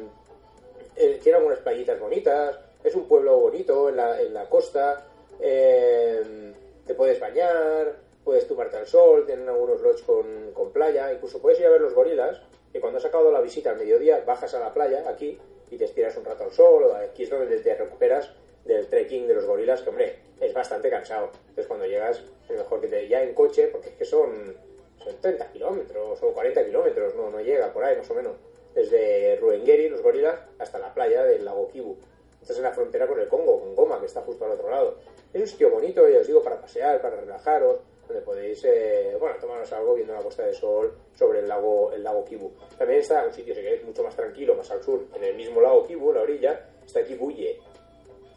[0.96, 5.06] eh, tiene algunas playitas bonitas, es un pueblo bonito en la, en la costa,
[5.40, 6.54] eh,
[6.86, 11.60] te puedes bañar, puedes tumbarte al sol, tienen algunos lodges con, con playa, incluso puedes
[11.60, 12.42] ir a ver los gorilas,
[12.76, 15.40] y cuando has acabado la visita al mediodía bajas a la playa, aquí,
[15.72, 18.30] y te estiras un rato al sol, aquí es donde te recuperas
[18.66, 21.30] del trekking de los gorilas, que hombre, es bastante cansado.
[21.44, 24.58] Entonces cuando llegas, es mejor que te ya en coche, porque es que son,
[25.02, 28.36] son 30 kilómetros o 40 kilómetros, no, no llega por ahí más o menos,
[28.74, 31.96] desde Ruengeri, los gorilas, hasta la playa del lago Kivu.
[32.42, 34.98] Estás en la frontera con el Congo, con Goma, que está justo al otro lado.
[35.34, 39.36] Es un sitio bonito, ya os digo, para pasear, para relajaros, donde podéis, eh, bueno,
[39.40, 42.52] tomaros algo viendo la puesta de sol sobre el lago, el lago Kivu.
[42.78, 45.62] También está un sitio, si queréis, mucho más tranquilo, más al sur, en el mismo
[45.62, 47.60] lago Kivu, la orilla, está Kibuye,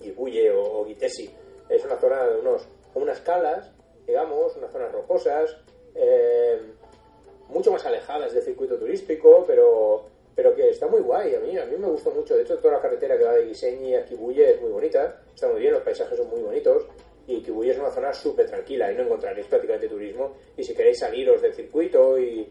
[0.00, 1.30] Kibuye o, o Gitesi.
[1.68, 3.70] Es una zona de unos, con unas calas,
[4.06, 5.56] digamos, unas zonas rocosas,
[5.94, 6.60] eh,
[7.48, 10.04] mucho más alejadas del circuito turístico, pero,
[10.34, 11.34] pero que está muy guay.
[11.34, 12.36] A mí, a mí me gusta mucho.
[12.36, 15.48] De hecho, toda la carretera que va de Guiseñi a Kibuye es muy bonita, está
[15.48, 16.86] muy bien, los paisajes son muy bonitos.
[17.28, 20.34] Y Kibuye es una zona súper tranquila y no encontraréis prácticamente turismo.
[20.56, 22.48] Y si queréis saliros del circuito y,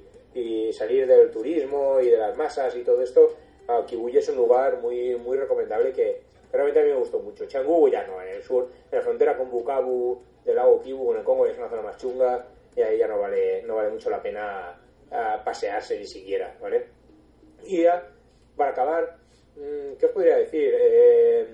[0.71, 3.35] salir del turismo y de las masas y todo esto,
[3.67, 6.21] a Kibuye es un lugar muy, muy recomendable que
[6.51, 7.45] realmente a mí me gustó mucho.
[7.47, 11.17] Changugu ya no, en el sur, en la frontera con Bukavu, del lago Kivu, en
[11.17, 14.11] el Congo, es una zona más chunga y ahí ya no vale, no vale mucho
[14.11, 14.79] la pena
[15.11, 16.85] ah, pasearse ni siquiera, ¿vale?
[17.65, 18.07] Y ya,
[18.55, 19.17] para acabar,
[19.55, 20.71] mm, ¿qué os podría decir?
[20.77, 21.47] Eh,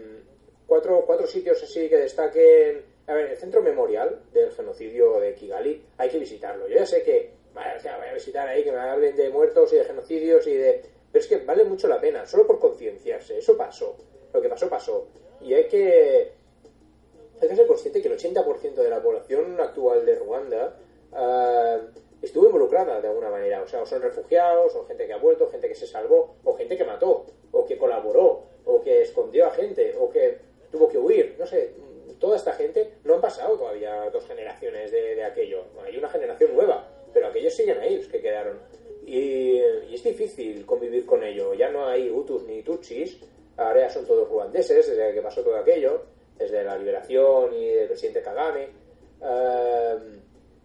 [0.68, 2.93] cuatro, cuatro sitios así que destaquen.
[3.06, 6.68] A ver, el centro memorial del genocidio de Kigali, hay que visitarlo.
[6.68, 9.76] Yo ya sé que, vale, voy a visitar ahí, que me hablen de muertos y
[9.76, 10.82] de genocidios y de.
[11.12, 13.38] Pero es que vale mucho la pena, solo por concienciarse.
[13.38, 13.98] Eso pasó.
[14.32, 15.08] Lo que pasó, pasó.
[15.42, 16.32] Y hay que.
[17.42, 20.78] Hay que ser consciente que el 80% de la población actual de Ruanda
[21.12, 21.78] ah,
[22.22, 23.64] estuvo involucrada de alguna manera.
[23.64, 26.56] O sea, o son refugiados, o gente que ha vuelto, gente que se salvó, o
[26.56, 30.38] gente que mató, o que colaboró, o que escondió a gente, o que
[30.72, 31.36] tuvo que huir.
[31.38, 31.74] No sé,
[32.24, 35.66] toda esta gente no han pasado todavía dos generaciones de, de aquello.
[35.86, 38.60] Hay una generación nueva, pero aquellos siguen ahí, los que quedaron.
[39.06, 41.54] Y, y es difícil convivir con ello.
[41.54, 43.20] Ya no hay Hutus ni Tutsis,
[43.58, 46.02] ahora ya son todos ruandeses, desde que pasó todo aquello,
[46.38, 48.70] desde la liberación y del presidente Kagame.
[49.22, 49.96] Eh,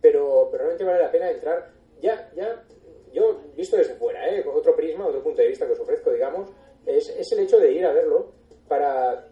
[0.00, 1.72] pero, pero realmente vale la pena entrar.
[2.00, 2.64] Ya, ya,
[3.12, 4.44] yo, visto desde fuera, ¿eh?
[4.46, 6.50] otro prisma, otro punto de vista que os ofrezco, digamos,
[6.86, 8.30] es, es el hecho de ir a verlo
[8.68, 9.26] para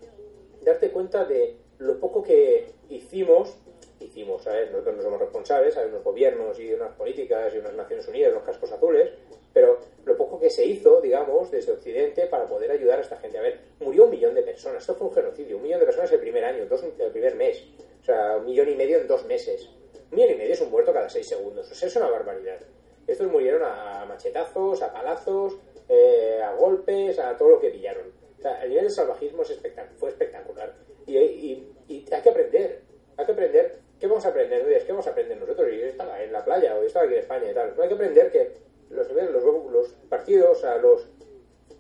[0.65, 3.57] darte cuenta de lo poco que hicimos,
[4.01, 4.71] hicimos, ¿sabes?
[4.71, 8.45] Nosotros no somos responsables, hay unos gobiernos y unas políticas y unas Naciones Unidas, unos
[8.45, 9.11] cascos azules,
[9.53, 13.39] pero lo poco que se hizo, digamos, desde Occidente para poder ayudar a esta gente.
[13.39, 16.13] A ver, murió un millón de personas, esto fue un genocidio, un millón de personas
[16.13, 17.65] el primer año, dos, el primer mes,
[18.03, 19.69] o sea, un millón y medio en dos meses.
[20.11, 22.61] Un millón y medio es un muerto cada seis segundos, o sea, es una barbaridad.
[23.07, 25.57] Estos murieron a machetazos, a palazos,
[25.89, 28.13] eh, a golpes, a todo lo que pillaron.
[28.39, 29.59] O sea, el nivel de salvajismo es
[29.97, 30.86] fue espectacular.
[31.07, 32.81] Y, y- y hay que aprender,
[33.17, 33.79] hay que aprender.
[34.01, 34.83] ¿Qué vamos a aprender?
[34.85, 35.69] ¿Qué vamos a aprender nosotros?
[35.73, 37.75] Y yo estaba en la playa, o estaba aquí en España y tal.
[37.81, 38.53] Hay que aprender que
[38.91, 41.07] los, los, los partidos, a los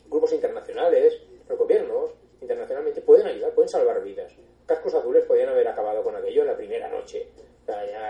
[0.09, 4.33] grupos internacionales, los gobiernos internacionalmente pueden ayudar, pueden salvar vidas.
[4.66, 7.27] Cascos azules podían haber acabado con aquello en la primera noche.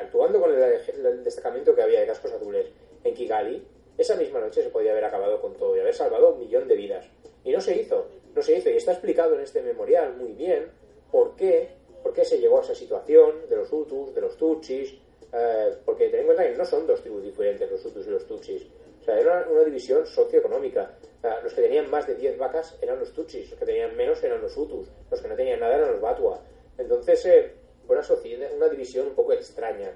[0.00, 2.66] Actuando con el, el destacamento que había de cascos azules
[3.04, 3.66] en Kigali,
[3.98, 6.76] esa misma noche se podía haber acabado con todo y haber salvado un millón de
[6.76, 7.06] vidas.
[7.42, 8.70] Y no se hizo, no se hizo.
[8.70, 10.70] Y está explicado en este memorial muy bien
[11.10, 11.70] por qué,
[12.02, 14.94] por qué se llegó a esa situación de los Hutus, de los Tutsis,
[15.32, 18.26] eh, porque ten en cuenta que no son dos tribus diferentes, los Hutus y los
[18.26, 18.66] Tutsis.
[19.00, 20.98] O sea, era una, división socioeconómica.
[21.42, 24.40] Los que tenían más de 10 vacas eran los Tutsis, los que tenían menos eran
[24.40, 26.40] los Hutus, los que no tenían nada eran los Batwa.
[26.78, 27.52] Entonces, eh,
[27.88, 29.92] una, sociedad, una división un poco extraña.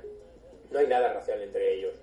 [0.71, 1.95] No hay nada racial entre ellos.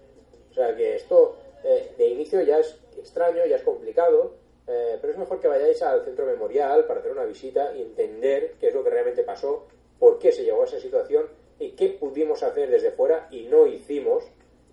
[0.51, 4.33] O sea que esto eh, de inicio ya es extraño, ya es complicado,
[4.67, 8.55] eh, pero es mejor que vayáis al centro memorial para hacer una visita y entender
[8.59, 9.65] qué es lo que realmente pasó,
[9.99, 11.27] por qué se llegó a esa situación
[11.59, 14.25] y qué pudimos hacer desde fuera y no hicimos,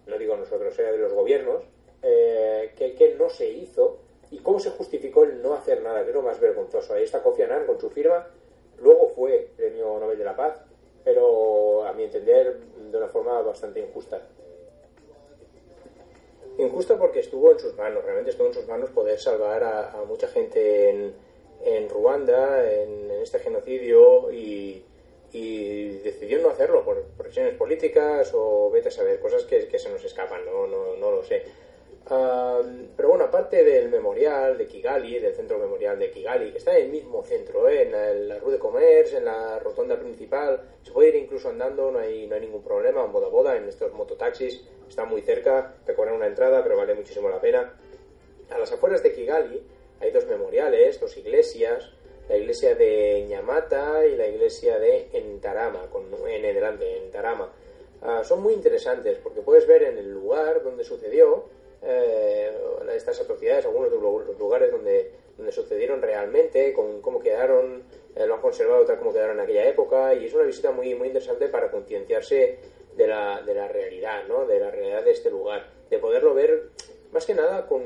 [0.06, 1.62] no digo nosotros, sea de los gobiernos,
[2.02, 3.98] eh, que no se hizo
[4.30, 6.94] y cómo se justificó el no hacer nada, que es lo más vergonzoso.
[6.94, 8.26] Ahí está Kofi Annan con su firma,
[8.80, 10.60] luego fue Premio Nobel de la Paz,
[11.04, 12.58] pero a mi entender
[12.90, 14.20] de una forma bastante injusta.
[16.58, 20.28] Injusta porque estuvo en sus manos, realmente estuvo en sus manos poder salvar a, mucha
[20.28, 21.14] gente en,
[21.64, 24.84] en Ruanda, en, este genocidio, y,
[25.32, 29.90] y decidió no hacerlo por presiones políticas o vete a saber, cosas que, que se
[29.90, 31.42] nos escapan, no, no, no lo sé.
[32.06, 36.84] Pero bueno, aparte del memorial de Kigali, del centro memorial de Kigali, que está en
[36.86, 37.82] el mismo centro, ¿eh?
[37.82, 41.90] en la, la Rue de Commerce, en la rotonda principal, se puede ir incluso andando,
[41.90, 45.76] no hay, no hay ningún problema, en boda boda, en estos mototaxis, está muy cerca,
[45.86, 47.74] te cobran una entrada, pero vale muchísimo la pena.
[48.50, 49.62] A las afueras de Kigali
[50.00, 51.90] hay dos memoriales, dos iglesias,
[52.28, 57.50] la iglesia de Ñamata y la iglesia de Entarama, con N delante, Entarama.
[58.02, 61.44] Uh, son muy interesantes porque puedes ver en el lugar donde sucedió
[61.84, 62.50] eh,
[62.94, 67.82] estas atrocidades, algunos de los lugares donde, donde sucedieron realmente, con cómo quedaron
[68.14, 70.94] eh, lo han conservado tal como quedaron en aquella época y es una visita muy,
[70.94, 72.58] muy interesante para concienciarse
[72.96, 74.46] de la, de la realidad, ¿no?
[74.46, 76.70] de la realidad de este lugar, de poderlo ver
[77.12, 77.82] más que nada con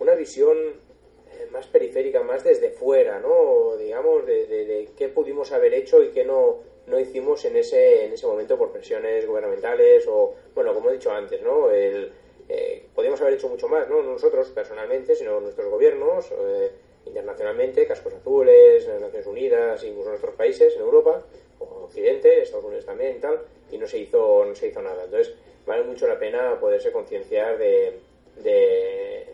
[0.00, 3.76] una visión eh, más periférica, más desde fuera, ¿no?
[3.76, 8.06] digamos, de, de, de qué pudimos haber hecho y qué no, no hicimos en ese,
[8.06, 11.70] en ese momento por presiones gubernamentales o, bueno, como he dicho antes, ¿no?
[11.70, 12.10] El,
[12.48, 16.70] eh, podríamos haber hecho mucho más, no nosotros personalmente, sino nuestros gobiernos, eh,
[17.06, 21.22] internacionalmente, Cascos Azules, Naciones Unidas, incluso nuestros países en Europa,
[21.58, 23.40] o Occidente, Estados Unidos también y tal,
[23.70, 25.04] y no se hizo, no se hizo nada.
[25.04, 25.34] Entonces,
[25.66, 28.00] vale mucho la pena poderse concienciar de,
[28.36, 29.26] de,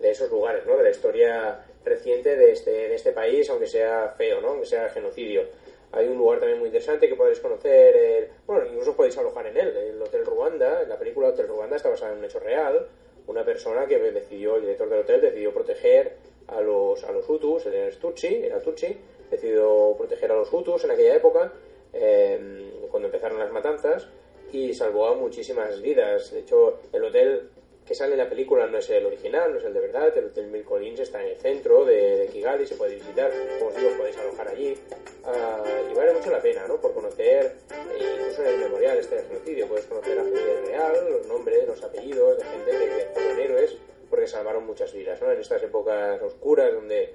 [0.00, 0.76] de, esos lugares, ¿no?
[0.76, 4.48] De la historia reciente de este, de este país, aunque sea feo, ¿no?
[4.48, 5.44] Aunque sea genocidio.
[5.92, 9.56] Hay un lugar también muy interesante que podéis conocer, el, bueno, incluso podéis alojar en
[9.56, 12.86] él, el Hotel Ruanda, la película Hotel Ruanda está basada en un hecho real,
[13.26, 16.16] una persona que decidió, el director del hotel decidió proteger
[16.48, 18.96] a los, a los Hutus, era Tutsi, era Tutsi,
[19.30, 21.52] decidió proteger a los Hutus en aquella época,
[21.92, 24.08] eh, cuando empezaron las matanzas,
[24.52, 26.30] y salvó a muchísimas vidas.
[26.32, 27.50] De hecho, el hotel
[27.88, 30.12] que sale en la película no es el original, no es el de verdad.
[30.14, 33.32] El Hotel Mil Collins está en el centro de, de Kigali, se puede visitar.
[33.58, 34.76] Como os digo, podéis alojar allí.
[35.24, 36.76] Uh, y vale mucho la pena, ¿no?
[36.76, 41.10] Por conocer, eh, incluso en el memorial este de genocidio, puedes conocer a gente real,
[41.10, 43.76] los nombres, los apellidos de gente que, fueron héroes
[44.10, 45.32] porque salvaron muchas vidas, ¿no?
[45.32, 47.14] En estas épocas oscuras donde,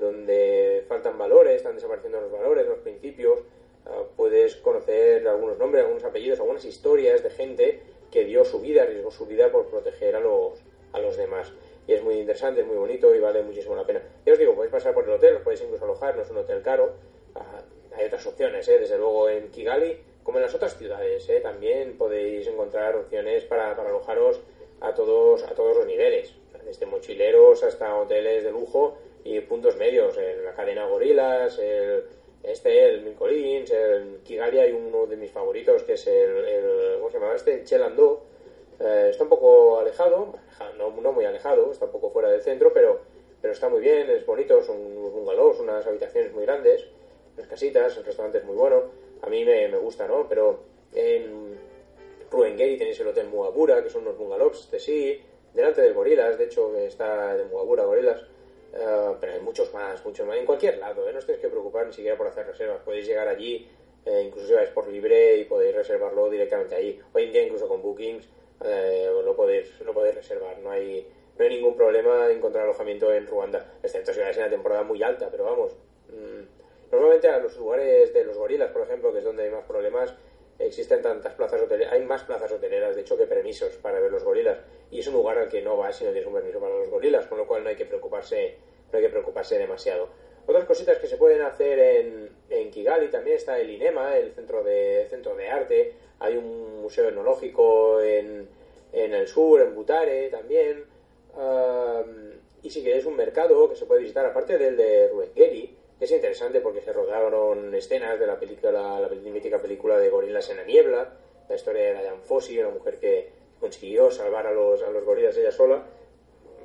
[0.00, 6.04] donde faltan valores, están desapareciendo los valores, los principios, uh, puedes conocer algunos nombres, algunos
[6.04, 10.20] apellidos, algunas historias de gente que dio su vida, arriesgó su vida por proteger a
[10.20, 10.60] los,
[10.92, 11.52] a los demás.
[11.88, 14.00] Y es muy interesante, es muy bonito y vale muchísimo la pena.
[14.24, 16.62] Ya os digo, podéis pasar por el hotel, podéis incluso alojar, no es un hotel
[16.62, 16.94] caro.
[17.34, 18.78] Uh, hay otras opciones, ¿eh?
[18.78, 21.40] desde luego en Kigali, como en las otras ciudades, ¿eh?
[21.40, 24.40] también podéis encontrar opciones para, para alojaros
[24.80, 26.34] a todos, a todos los niveles,
[26.64, 32.04] desde mochileros hasta hoteles de lujo y puntos medios, en la cadena Gorilas, el,
[32.44, 36.98] este, el Mil Collins, el Kigali hay uno de mis favoritos que es el, el
[36.98, 37.54] ¿cómo se llama este?
[37.54, 38.22] El Chelandó,
[38.80, 40.34] eh, está un poco alejado,
[40.76, 43.00] no, no, muy alejado, está un poco fuera del centro, pero,
[43.40, 46.86] pero está muy bien, es bonito, son unos bungalows, unas habitaciones muy grandes,
[47.36, 48.82] unas casitas, el restaurante es muy bueno,
[49.22, 50.28] a mí me, me gusta, ¿no?
[50.28, 50.60] Pero
[50.92, 51.58] en
[52.30, 55.20] Ruengeri tenéis el Hotel Muabura, que son unos bungalows, este sí,
[55.54, 58.22] delante del Gorilas, de hecho está de Muabura Gorilas,
[58.74, 61.12] uh, pero hay muchos más, muchos más, en cualquier lado, ¿eh?
[61.12, 63.68] no os tenéis que preocupar ni siquiera por hacer reservas, podéis llegar allí,
[64.04, 67.00] eh, incluso si vais por libre y podéis reservarlo directamente allí.
[67.12, 68.28] Hoy en día incluso con bookings
[68.64, 71.06] eh, lo, podéis, lo podéis reservar, no hay,
[71.38, 74.82] no hay ningún problema en encontrar alojamiento en Ruanda, excepto si vais en una temporada
[74.82, 75.72] muy alta, pero vamos,
[76.08, 79.64] mmm, normalmente a los lugares de los gorilas, por ejemplo, que es donde hay más
[79.64, 80.14] problemas,
[80.58, 84.24] existen tantas plazas hoteleras, hay más plazas hoteleras, de hecho, que permisos para ver los
[84.24, 84.58] gorilas.
[84.90, 86.88] Y es un lugar al que no vas si no tienes un permiso para los
[86.88, 88.56] gorilas, con lo cual no hay que preocuparse,
[88.92, 90.08] no hay que preocuparse demasiado.
[90.46, 94.62] Otras cositas que se pueden hacer en, en Kigali también está el INEMA, el centro
[94.62, 98.48] de, centro de arte, hay un museo etnológico en,
[98.92, 100.84] en el sur, en Butare también.
[102.62, 106.60] Y si queréis un mercado que se puede visitar, aparte del de Ruengeri, es interesante
[106.60, 111.12] porque se rodaron escenas de la película, la mítica película de Gorilas en la Niebla,
[111.48, 113.30] la historia de Diane Fossey, una mujer que
[113.60, 115.84] consiguió salvar a los, a los gorilas ella sola,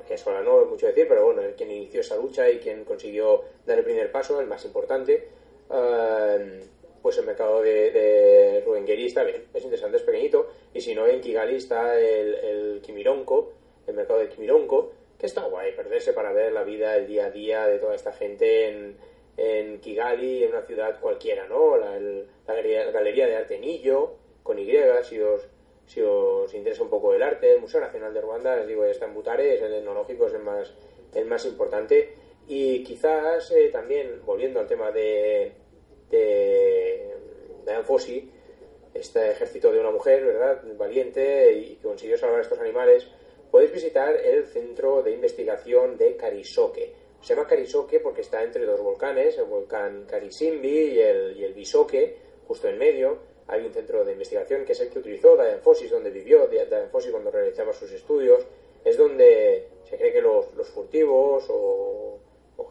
[0.08, 3.44] que sola no es mucho decir, pero bueno, quien inició esa lucha y quien consiguió
[3.66, 5.28] dar el primer paso, el más importante.
[5.70, 6.66] Uh,
[7.02, 11.08] pues el mercado de, de Ruengeri está bien, es interesante, es pequeñito, y si no,
[11.08, 13.54] en Kigali está el, el Kimironko,
[13.88, 17.32] el mercado de Kimironko, que está guay, perderse para ver la vida, el día a
[17.32, 18.98] día de toda esta gente en,
[19.40, 21.78] en Kigali, en una ciudad cualquiera, ¿no?
[21.78, 21.98] La,
[22.46, 24.70] galería, de Arte Nillo, con Y,
[25.04, 25.48] si os,
[25.86, 28.92] si os interesa un poco el arte, el Museo Nacional de Ruanda, les digo, ya
[28.92, 30.74] está en Butare, es el etnológico, es el más,
[31.14, 32.14] el más importante.
[32.48, 35.54] Y quizás eh, también, volviendo al tema de,
[36.10, 37.16] de,
[37.64, 38.30] de Anfosi,
[38.94, 43.08] este ejército de una mujer, ¿verdad?, valiente y que consiguió salvar a estos animales,
[43.50, 48.80] podéis visitar el centro de investigación de Karisoke se llama Karisoke porque está entre dos
[48.82, 52.18] volcanes, el volcán Karisimbi y el, y el Bisoke,
[52.48, 53.18] justo en medio.
[53.48, 56.48] Hay un centro de investigación que es el que utilizó Fossey, donde vivió
[56.92, 58.46] Fossey cuando realizaba sus estudios.
[58.86, 62.20] Es donde se cree que los, los furtivos o,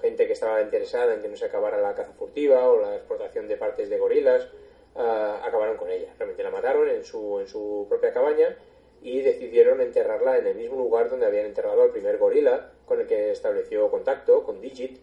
[0.01, 3.49] gente que estaba interesada en que no se acabara la caza furtiva o la explotación
[3.49, 4.47] de partes de gorilas
[4.95, 5.01] uh,
[5.43, 6.15] acabaron con ella.
[6.17, 8.57] Realmente la mataron en su, en su propia cabaña
[9.03, 13.07] y decidieron enterrarla en el mismo lugar donde habían enterrado al primer gorila con el
[13.07, 14.99] que estableció contacto, con Digit.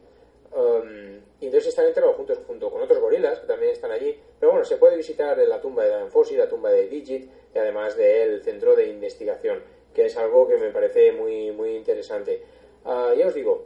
[0.52, 4.18] Um, y entonces están enterrados juntos junto con otros gorilas que también están allí.
[4.40, 7.58] Pero bueno, se puede visitar la tumba de Dan Fossi, la tumba de Digit y
[7.58, 9.62] además del centro de investigación,
[9.94, 12.42] que es algo que me parece muy, muy interesante.
[12.86, 13.66] Uh, ya os digo,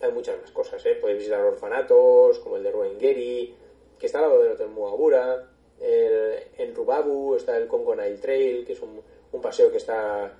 [0.00, 0.94] hay muchas más cosas, ¿eh?
[0.94, 3.54] Podéis visitar orfanatos, como el de Ruengeri,
[3.98, 5.48] que está al lado del Hotel Muagura.
[5.80, 9.00] El, en Rubabu está el Congo Nile Trail, que es un,
[9.32, 10.32] un paseo que está,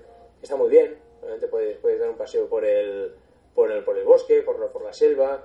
[0.43, 0.99] está muy bien.
[1.21, 3.15] Obviamente puedes, puedes dar un paseo por el,
[3.55, 5.43] por el, por el bosque, por, por la selva.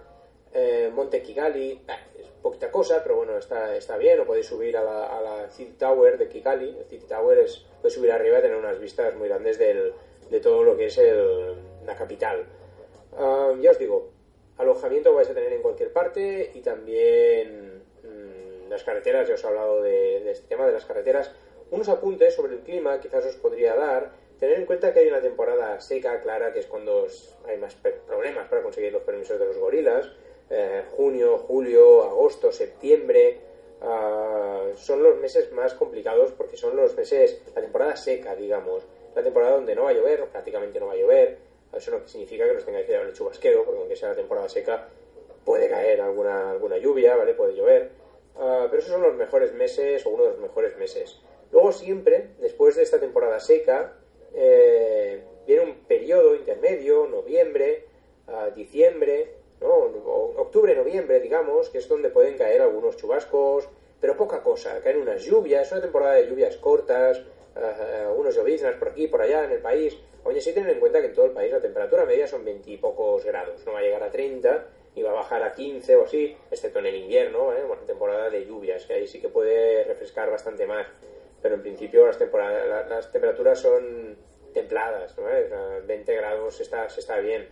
[0.54, 1.82] Eh, Monte Kigali,
[2.18, 4.20] es poquita cosa, pero bueno, está, está bien.
[4.22, 6.78] O podéis subir a la, a City Tower de Kigali.
[6.80, 9.93] El City Tower es, podéis subir arriba y tener unas vistas muy grandes del,
[10.30, 11.00] de todo lo que es
[11.86, 12.46] la capital.
[13.18, 14.10] Ah, ya os digo,
[14.58, 19.48] alojamiento vais a tener en cualquier parte y también mm, las carreteras, ya os he
[19.48, 21.32] hablado de, de este tema de las carreteras.
[21.76, 24.09] Unos apuntes sobre el clima quizás os podría dar.
[24.39, 27.05] Tener en cuenta que hay una temporada seca, clara, que es cuando
[27.45, 27.76] hay más
[28.07, 30.09] problemas para conseguir los permisos de los gorilas.
[30.49, 33.39] Eh, junio, julio, agosto, septiembre.
[33.82, 38.84] ah, son los meses más complicados porque son los meses, la temporada seca, digamos.
[39.13, 41.39] La temporada donde no va a llover, o prácticamente no va a llover.
[41.73, 44.47] Eso no significa que nos tengáis que llevar el chubasquero, porque aunque sea la temporada
[44.47, 44.88] seca,
[45.43, 47.34] puede caer alguna, alguna lluvia, ¿vale?
[47.34, 47.89] Puede llover.
[48.38, 51.19] Ah, pero esos son los mejores meses o uno de los mejores meses.
[51.52, 53.93] Luego siempre, después de esta temporada seca,
[54.34, 57.86] eh, viene un periodo intermedio, noviembre,
[58.28, 59.74] ah, diciembre, ¿no?
[60.38, 63.68] Octubre, noviembre, digamos, que es donde pueden caer algunos chubascos,
[64.02, 64.80] pero poca cosa.
[64.82, 67.22] Caen unas lluvias, una temporada de lluvias cortas,
[67.56, 69.98] ah, unos lloviznas por aquí, por allá en el país.
[70.24, 72.72] Oye, sí tener en cuenta que en todo el país la temperatura media son 20
[72.72, 75.96] y pocos grados, no va a llegar a 30 y va a bajar a 15
[75.98, 77.64] o así, excepto en el invierno, ¿eh?
[77.68, 80.88] bueno, temporada de lluvias, que ahí sí que puede refrescar bastante más.
[81.46, 84.18] Pero en principio las, temporadas, la- las temperaturas son
[84.52, 85.30] templadas, ¿no?
[85.30, 85.43] ¿Eh?
[85.46, 87.48] O sea, 20 grados está, se está bien.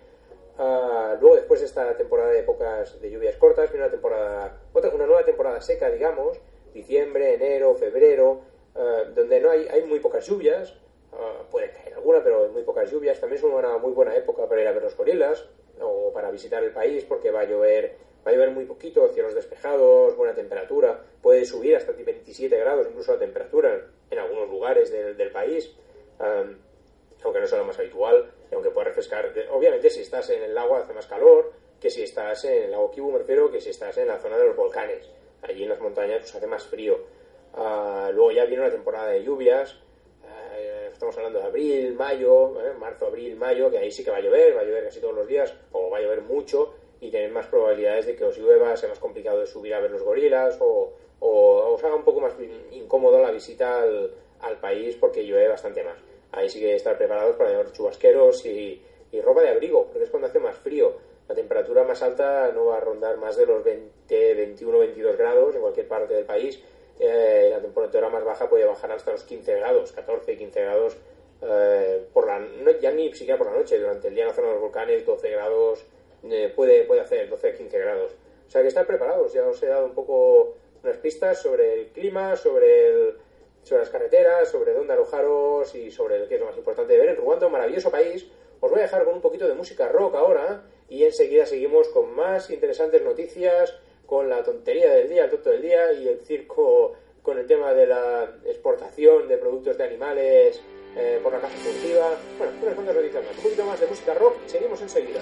[0.58, 4.90] Ah, luego, después de esta temporada de épocas de lluvias cortas, viene una temporada, otra,
[4.90, 6.40] una nueva temporada seca, digamos,
[6.74, 8.42] diciembre, enero, febrero,
[8.74, 10.74] ah, donde no hay, hay muy pocas lluvias,
[11.12, 13.20] ah, puede caer alguna, pero muy pocas lluvias.
[13.20, 15.48] También es una muy buena época para ir a ver los gorilas
[15.80, 19.34] o para visitar el país porque va a llover, va a llover muy poquito, cielos
[19.34, 25.32] despejados, buena temperatura, puede subir hasta 27 grados incluso la temperatura en algunos lugares del,
[25.32, 25.74] país.
[26.20, 29.34] Aunque no sea lo más habitual, aunque pueda refrescar.
[29.52, 31.54] Obviamente, si estás en el lago hace más calor
[31.84, 34.38] que si estás en el lago Kivu, me refiero, que si estás en la zona
[34.38, 35.10] de los volcanes.
[35.42, 36.98] Allí en las montañas pues, hace más frío.
[37.54, 39.76] Ah, luego ya viene una temporada de lluvias.
[40.26, 40.56] Ah,
[40.90, 42.74] estamos hablando de abril, mayo, ¿eh?
[42.80, 45.14] marzo, abril, mayo, que ahí sí que va a llover, va a llover casi todos
[45.14, 46.74] los días, o va a llover mucho,
[47.04, 49.92] y tener más probabilidades de que os llueva, sea más complicado de subir a ver
[49.92, 52.34] los gorilas, o, o os haga un poco más
[52.72, 55.98] incómodo la visita al, al país porque llueve bastante más.
[56.32, 58.82] Ahí sí que estar preparados para llevar chubasqueros y,
[59.12, 60.94] y ropa de abrigo, porque es cuando hace más frío.
[61.28, 65.56] La temperatura más alta no va a rondar más de los 20, 21, 22 grados
[65.56, 66.60] en cualquier parte del país.
[67.00, 70.98] Eh, la temperatura más baja puede bajar hasta los 15 grados, 14, 15 grados,
[71.42, 74.36] eh, por la, no, ya ni siquiera por la noche, durante el día en la
[74.36, 75.86] zona de los volcanes 12 grados,
[76.30, 78.12] eh, puede, puede hacer 12, 15 grados.
[78.48, 81.88] O sea que estar preparados, ya os he dado un poco unas pistas sobre el
[81.88, 83.18] clima, sobre el,
[83.64, 87.00] sobre las carreteras, sobre dónde alojaros y sobre el que es lo más importante de
[87.00, 88.28] ver en Ruanda, un maravilloso país.
[88.60, 92.14] Os voy a dejar con un poquito de música rock ahora y enseguida seguimos con
[92.16, 96.94] más interesantes noticias, con la tontería del día, el tonto del día y el circo
[97.22, 100.62] con el tema de la exportación de productos de animales
[100.96, 102.18] eh, por la caza furtiva.
[102.38, 103.38] Bueno, unas cuantas noticias más.
[103.38, 105.22] Un poquito más de música rock, seguimos enseguida.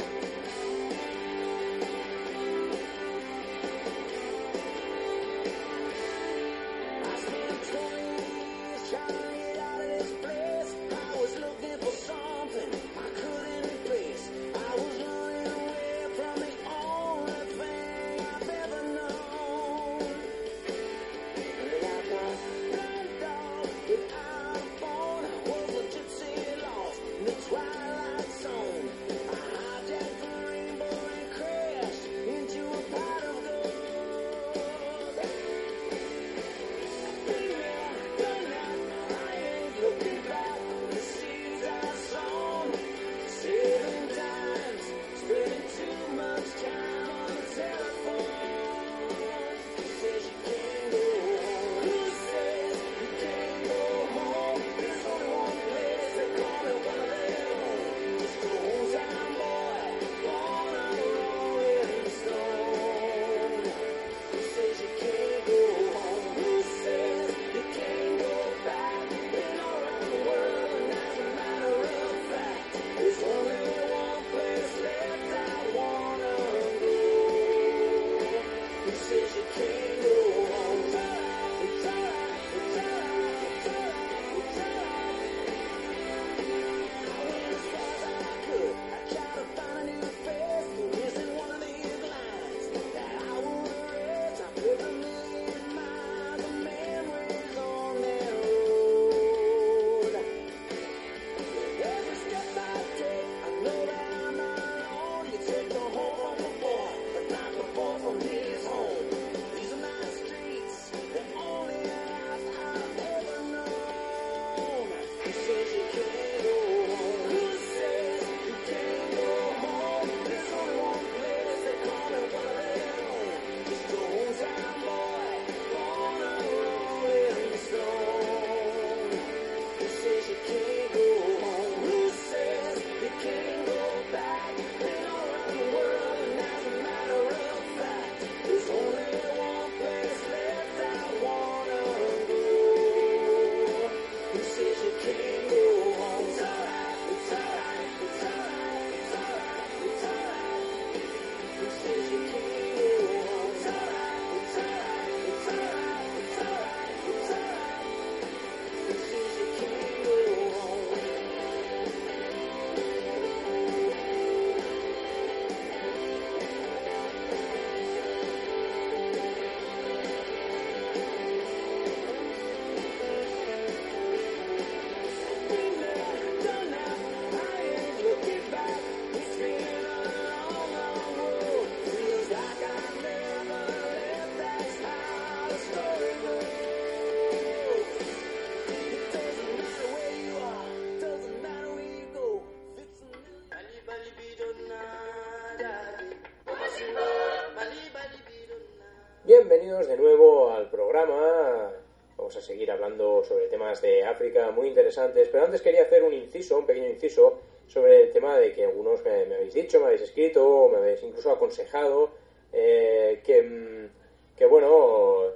[203.71, 208.03] temas de África muy interesantes, pero antes quería hacer un inciso, un pequeño inciso, sobre
[208.03, 211.31] el tema de que algunos me, me habéis dicho, me habéis escrito, me habéis incluso
[211.31, 212.09] aconsejado
[212.51, 215.31] eh, que, mm, que, bueno,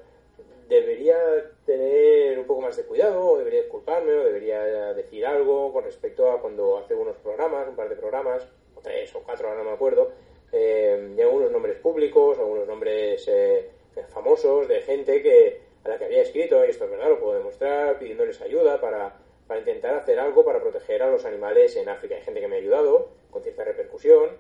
[0.68, 1.18] debería
[1.66, 6.30] tener un poco más de cuidado, o debería disculparme, o debería decir algo con respecto
[6.30, 9.70] a cuando hace unos programas, un par de programas, o tres o cuatro, ahora no
[9.70, 10.12] me acuerdo,
[10.52, 13.70] eh, algunos nombres públicos, algunos nombres eh,
[14.10, 17.38] famosos de gente que a la que había escrito, y esto es verdad, lo puedo
[17.38, 19.16] demostrar, pidiéndoles ayuda para,
[19.48, 22.16] para intentar hacer algo para proteger a los animales en África.
[22.16, 24.32] Hay gente que me ha ayudado con cierta repercusión,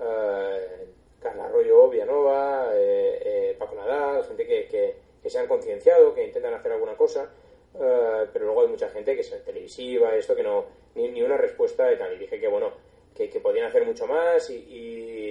[0.00, 0.86] eh,
[1.20, 6.52] Carla Arroyo, Villanova, eh, eh, Paco Nadal, gente que, que, se han concienciado, que intentan
[6.52, 7.30] hacer alguna cosa,
[7.74, 11.38] eh, pero luego hay mucha gente que es televisiva, esto que no, ni, ni una
[11.38, 12.12] respuesta y tal.
[12.12, 12.72] Y dije que bueno,
[13.14, 15.23] que, que podían hacer mucho más y, y,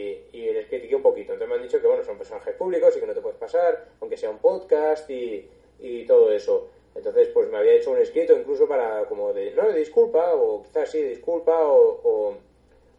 [0.73, 1.33] critiqué un poquito.
[1.33, 3.85] Entonces me han dicho que bueno, son personajes públicos y que no te puedes pasar,
[4.01, 5.47] aunque sea un podcast y,
[5.79, 6.69] y todo eso.
[6.95, 10.63] Entonces, pues me había hecho un escrito incluso para, como de, no, de disculpa, o
[10.63, 12.37] quizás sí, disculpa, o, o,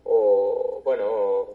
[0.05, 1.49] o, bueno,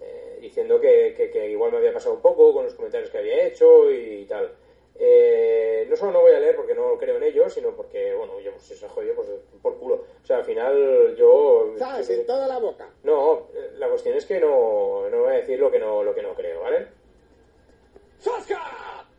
[0.00, 3.18] eh, diciendo que, que, que igual me había pasado un poco con los comentarios que
[3.18, 4.52] había hecho y tal.
[4.96, 8.38] Eh, no solo no voy a leer porque no creo en ellos, sino porque, bueno,
[8.40, 9.28] yo pues, si se ha jodido, pues
[9.60, 10.04] por culo.
[10.22, 11.74] O sea, al final yo...
[11.78, 12.08] ¿Sabes?
[12.10, 12.88] En toda la boca.
[13.02, 16.22] No, la cuestión es que no, no voy a decir lo que no, lo que
[16.22, 16.86] no creo, ¿vale?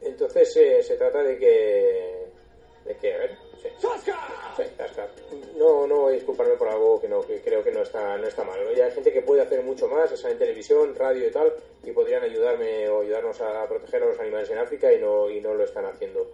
[0.01, 2.26] Entonces eh, se trata de que...
[2.86, 3.70] De que, a ver, sí.
[5.58, 8.28] No, no voy a disculparme por algo que no, que creo que no está, no
[8.28, 8.60] está mal.
[8.76, 11.53] Ya hay gente que puede hacer mucho más, ya sea en televisión, radio y tal,
[11.84, 15.41] y podrían ayudarme o ayudarnos a proteger a los animales en África y no, y
[15.41, 16.28] no lo están haciendo.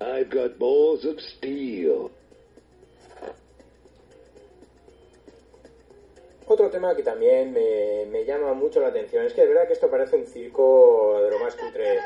[0.00, 2.10] I've got balls of steel.
[6.46, 9.74] Otro tema que también me, me llama mucho la atención es que de verdad que
[9.74, 11.98] esto parece un circo de lo más cutre.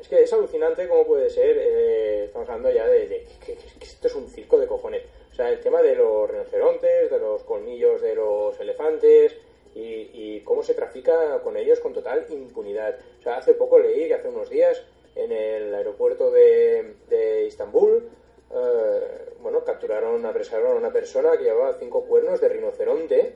[0.00, 3.78] Es que es alucinante cómo puede ser, eh, estamos hablando ya de, de que, que-
[3.78, 5.02] que esto es un circo de cojones.
[5.32, 9.36] O sea, el tema de los rinocerontes, de los colmillos de los elefantes
[9.74, 12.96] y, y cómo se trafica con ellos con total impunidad.
[13.18, 14.82] O sea, hace poco leí que hace unos días
[15.14, 18.08] en el aeropuerto de, de Istambul,
[18.54, 23.34] eh, bueno, capturaron, apresaron a una persona que llevaba cinco cuernos de rinoceronte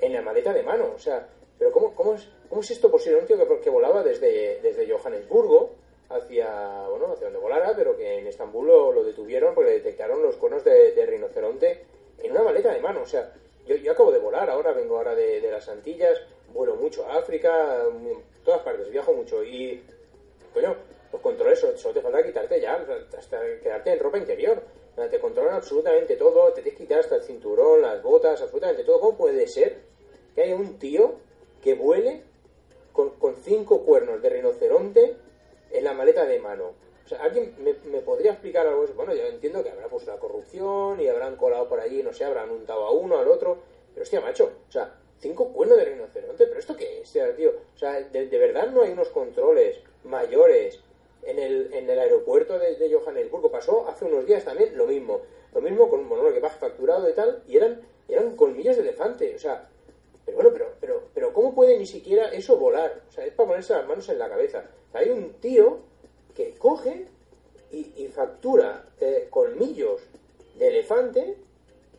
[0.00, 0.92] en la maleta de mano.
[0.94, 1.28] O sea,
[1.58, 3.20] pero ¿cómo, cómo, es, cómo es esto posible?
[3.20, 5.70] Un tío que, que volaba desde, desde Johannesburgo
[6.10, 10.36] hacia, bueno, hacia donde volara, pero que en Estambul lo, lo detuvieron porque detectaron los
[10.36, 11.84] cuernos de, rinoceronte
[12.22, 13.02] en una maleta de mano.
[13.02, 13.32] O sea,
[13.66, 16.18] yo, yo acabo de volar ahora, vengo ahora de, de las Antillas,
[16.52, 17.84] vuelo mucho a África,
[18.44, 19.82] todas partes, viajo mucho y,
[20.54, 20.76] coño,
[21.12, 22.86] los controles solo, solo te falta quitarte ya,
[23.16, 24.62] hasta quedarte en ropa interior.
[25.10, 28.98] Te controlan absolutamente todo, te tienes que quitar hasta el cinturón, las botas, absolutamente todo.
[28.98, 29.78] ¿Cómo puede ser
[30.34, 31.20] que haya un tío
[31.68, 32.22] que vuele
[32.94, 35.16] con, con cinco cuernos de rinoceronte
[35.70, 36.72] en la maleta de mano?
[37.04, 38.84] O sea, ¿alguien me, me podría explicar algo?
[38.84, 38.94] eso?
[38.94, 42.24] Bueno, yo entiendo que habrá pues la corrupción y habrán colado por allí, no sé,
[42.24, 43.58] habrán untado a uno, al otro.
[43.92, 47.50] Pero hostia, macho, o sea, cinco cuernos de rinoceronte, ¿pero esto qué es, tío?
[47.74, 50.80] O sea, de, de verdad no hay unos controles mayores
[51.22, 53.50] en el, en el aeropuerto de, de Johannesburgo.
[53.50, 55.20] Pasó hace unos días también lo mismo.
[55.52, 58.82] Lo mismo con un mono que va facturado y tal, y eran, eran colmillos de
[58.82, 59.34] elefante.
[59.34, 59.68] O sea,
[60.36, 63.02] pero bueno, pero, pero, pero ¿cómo puede ni siquiera eso volar?
[63.08, 64.64] O sea, es para ponerse las manos en la cabeza.
[64.92, 65.78] Hay un tío
[66.34, 67.06] que coge
[67.70, 70.00] y, factura eh, colmillos
[70.56, 71.36] de elefante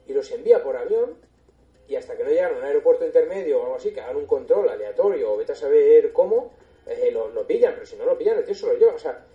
[0.07, 1.15] y los envía por avión
[1.87, 4.25] y hasta que no llegan a un aeropuerto intermedio o algo así, que hagan un
[4.25, 6.51] control aleatorio o vete a saber cómo,
[6.87, 8.93] eh, lo, pillan, pero si no lo pillan, el tío se lo lleva.
[8.93, 9.25] O sea,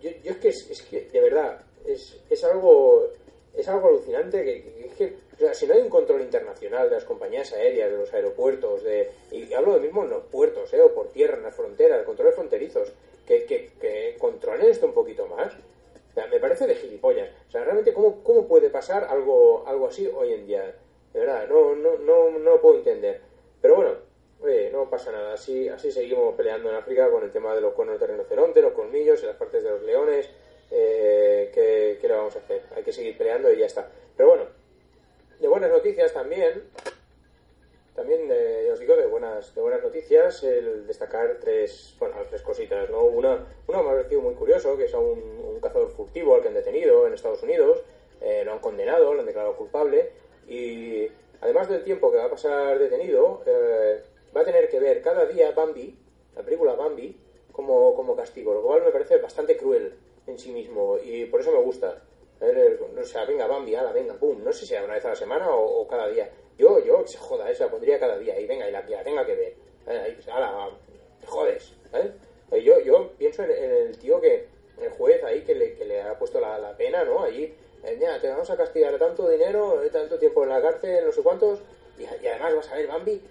[0.00, 3.08] yo, yo es que, es, es que, de verdad, es, es algo
[3.54, 5.14] es algo alucinante que, que- que,
[5.54, 9.52] si no hay un control internacional de las compañías aéreas, de los aeropuertos, de, y
[9.54, 12.92] hablo de mismo en los puertos, eh, o por tierra, en las fronteras, controles fronterizos,
[13.26, 15.52] que, que, controlen esto un poquito más,
[16.30, 17.28] me parece de gilipollas.
[17.48, 20.74] O sea, realmente, ¿cómo, cómo puede pasar algo, algo así hoy en día?
[21.12, 23.20] De verdad, no, no, no, no lo puedo entender.
[23.62, 23.92] Pero bueno,
[24.42, 25.34] oye, no pasa nada.
[25.34, 28.72] Así, así seguimos peleando en África con el tema de los cuernos de rinoceronte, los
[28.72, 30.28] colmillos y las partes de los leones.
[30.70, 32.62] Eh, ¿qué, ¿Qué le vamos a hacer?
[32.76, 33.88] Hay que seguir peleando y ya está.
[34.16, 34.44] Pero bueno,
[35.40, 36.62] de buenas noticias también.
[37.94, 38.30] También
[38.72, 43.04] os digo de buenas, de buenas noticias el destacar tres, bueno, tres cositas, ¿no?
[43.04, 46.42] Una, una me ha parecido muy curioso, que es a un, un cazador furtivo al
[46.42, 47.82] que han detenido en Estados Unidos,
[48.20, 50.10] eh, lo han condenado, lo han declarado culpable
[50.48, 51.08] y
[51.40, 54.02] además del tiempo que va a pasar detenido, eh,
[54.34, 55.98] va a tener que ver cada día Bambi,
[56.36, 57.18] la película Bambi,
[57.52, 59.94] como, como castigo, lo cual me parece bastante cruel
[60.26, 62.02] en sí mismo y por eso me gusta.
[62.40, 64.42] A ver, O sea, venga, Bambi, ala, venga, pum.
[64.42, 66.30] No sé si sea una vez a la semana o, cada día.
[66.58, 69.02] Yo, yo, se joda, eso la pondría cada día y venga, y la que la
[69.04, 69.54] tenga que ver.
[69.86, 69.98] ¿eh?
[70.04, 70.70] Ahí, pues, ala,
[71.20, 71.72] te jodes.
[71.94, 72.10] ¿eh?
[72.52, 74.46] Eh, Yo, yo pienso en, el tío que,
[74.80, 77.22] el juez ahí que le, que le ha puesto la, pena, ¿no?
[77.22, 77.44] Allí,
[77.84, 81.12] eh, mira, te vamos a castigar tanto dinero, eh, tanto tiempo en la cárcel, no
[81.12, 81.60] sé cuántos,
[81.98, 83.22] y, además vas a ver Bambi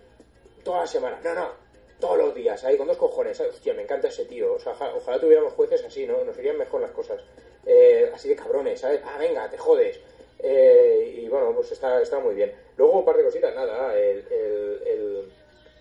[0.64, 1.20] toda la semana.
[1.24, 1.52] No, no,
[2.00, 3.40] todos los días, ahí con dos cojones.
[3.40, 4.54] Hostia, me encanta ese tío.
[4.54, 6.24] O sea, oja- ojalá tuviéramos jueces así, ¿no?
[6.24, 7.22] Nos irían mejor las cosas.
[7.66, 9.02] Eh, así de cabrones, ¿sabes?
[9.04, 10.00] Ah, venga, te jodes.
[10.42, 12.54] Eh, y bueno, pues está, está muy bien.
[12.78, 13.98] Luego, un par de cositas, nada.
[13.98, 15.30] El, el-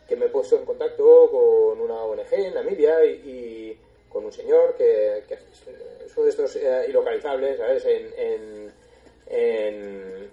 [0.08, 4.74] que me he puesto en contacto con una ONG en Namibia y, con un señor
[4.74, 7.84] que, es uno de estos eh, ilocalizables, ¿sabes?
[7.84, 8.72] En, en,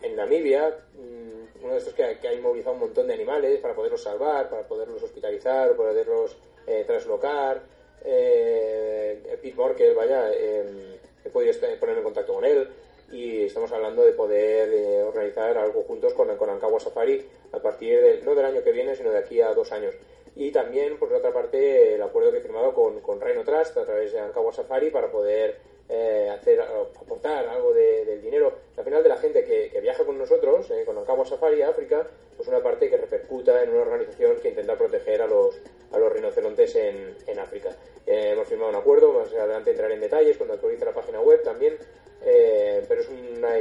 [0.01, 4.01] en, Namibia, mm, uno de estos que, ha inmovilizado un montón de animales para poderlos
[4.01, 7.61] salvar, para poderlos hospitalizar, para poderlos eh, traslocar.
[8.05, 12.69] Eh, Pete Morkel, vaya, eh, he podido ponerme en contacto con él
[13.11, 18.01] y estamos hablando de poder eh, organizar algo juntos con, con Ankawa Safari a partir
[18.01, 19.93] de, no del año que viene, sino de aquí a dos años.
[20.35, 23.85] Y también, por otra parte, el acuerdo que he firmado con, con Rhino Trust a
[23.85, 25.55] través de Ankawa Safari para poder
[25.87, 30.03] eh, hacer aportar algo de- del dinero al final de la gente que, que viaja
[30.03, 33.83] con nosotros, eh, con Ankawa Safari a África, pues una parte que repercuta en una
[33.83, 35.55] organización que intenta proteger a los,
[35.91, 37.75] a los rinocerontes en, en África.
[38.05, 41.41] Eh, hemos firmado un acuerdo, más adelante entraré en detalles cuando actualice la página web
[41.43, 41.77] también,
[42.23, 43.55] eh, pero es una,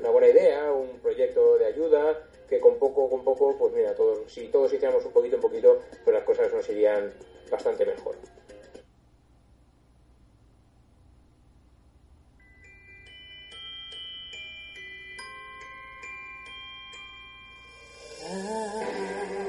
[0.00, 4.30] una buena idea, un proyecto de ayuda que con poco, con poco, pues mira, todos,
[4.30, 7.12] si todos hiciéramos un poquito, un poquito, pues las cosas nos irían
[7.50, 8.16] bastante mejor.
[18.28, 19.45] Oh,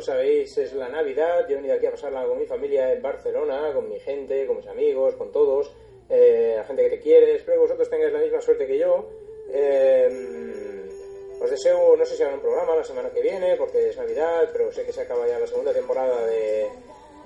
[0.00, 1.46] sabéis, es la Navidad.
[1.48, 4.56] Yo he venido aquí a pasarla con mi familia en Barcelona, con mi gente, con
[4.56, 5.72] mis amigos, con todos,
[6.08, 7.34] eh, la gente que te quiere.
[7.36, 9.08] Espero que vosotros tengáis la misma suerte que yo.
[9.52, 10.88] Eh,
[11.40, 14.50] os deseo, no sé si habrá un programa la semana que viene, porque es Navidad,
[14.52, 16.68] pero sé que se acaba ya la segunda temporada de,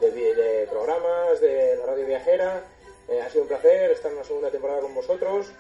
[0.01, 2.63] de programas de la radio viajera.
[3.09, 5.53] Eh, ha sido un placer estar en la segunda temporada con vosotros.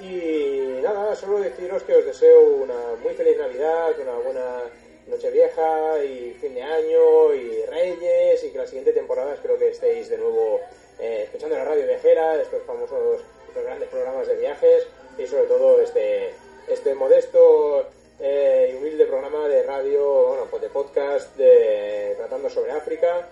[0.00, 4.62] Y nada, solo deciros que os deseo una muy feliz Navidad, una buena
[5.06, 10.08] Nochevieja y fin de año y Reyes y que la siguiente temporada espero que estéis
[10.08, 10.60] de nuevo
[10.98, 15.80] eh, escuchando la radio viajera, estos famosos, estos grandes programas de viajes y sobre todo
[15.80, 16.34] este,
[16.66, 17.86] este modesto
[18.18, 23.28] eh, y humilde programa de radio, bueno, pues de podcast de, tratando sobre África.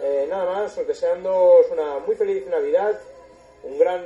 [0.00, 2.98] Eh, nada más, os deseando una muy feliz Navidad,
[3.64, 4.02] un gran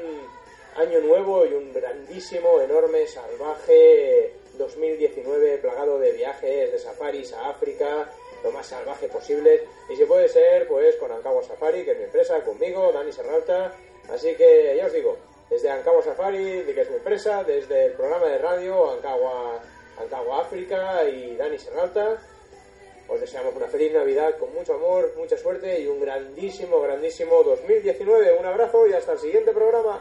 [0.76, 8.10] año nuevo y un grandísimo, enorme, salvaje 2019 plagado de viajes, de safaris a África,
[8.42, 9.64] lo más salvaje posible.
[9.88, 13.74] Y si puede ser, pues con Ankawa Safari, que es mi empresa, conmigo, Dani Serralta.
[14.12, 15.16] Así que ya os digo,
[15.48, 19.62] desde Ankawa Safari, que es mi empresa, desde el programa de radio Ankawa,
[19.98, 22.18] Ankawa África y Dani Serralta,
[23.08, 28.38] os deseamos una feliz Navidad con mucho amor, mucha suerte y un grandísimo, grandísimo 2019.
[28.38, 30.00] Un abrazo y hasta el siguiente programa.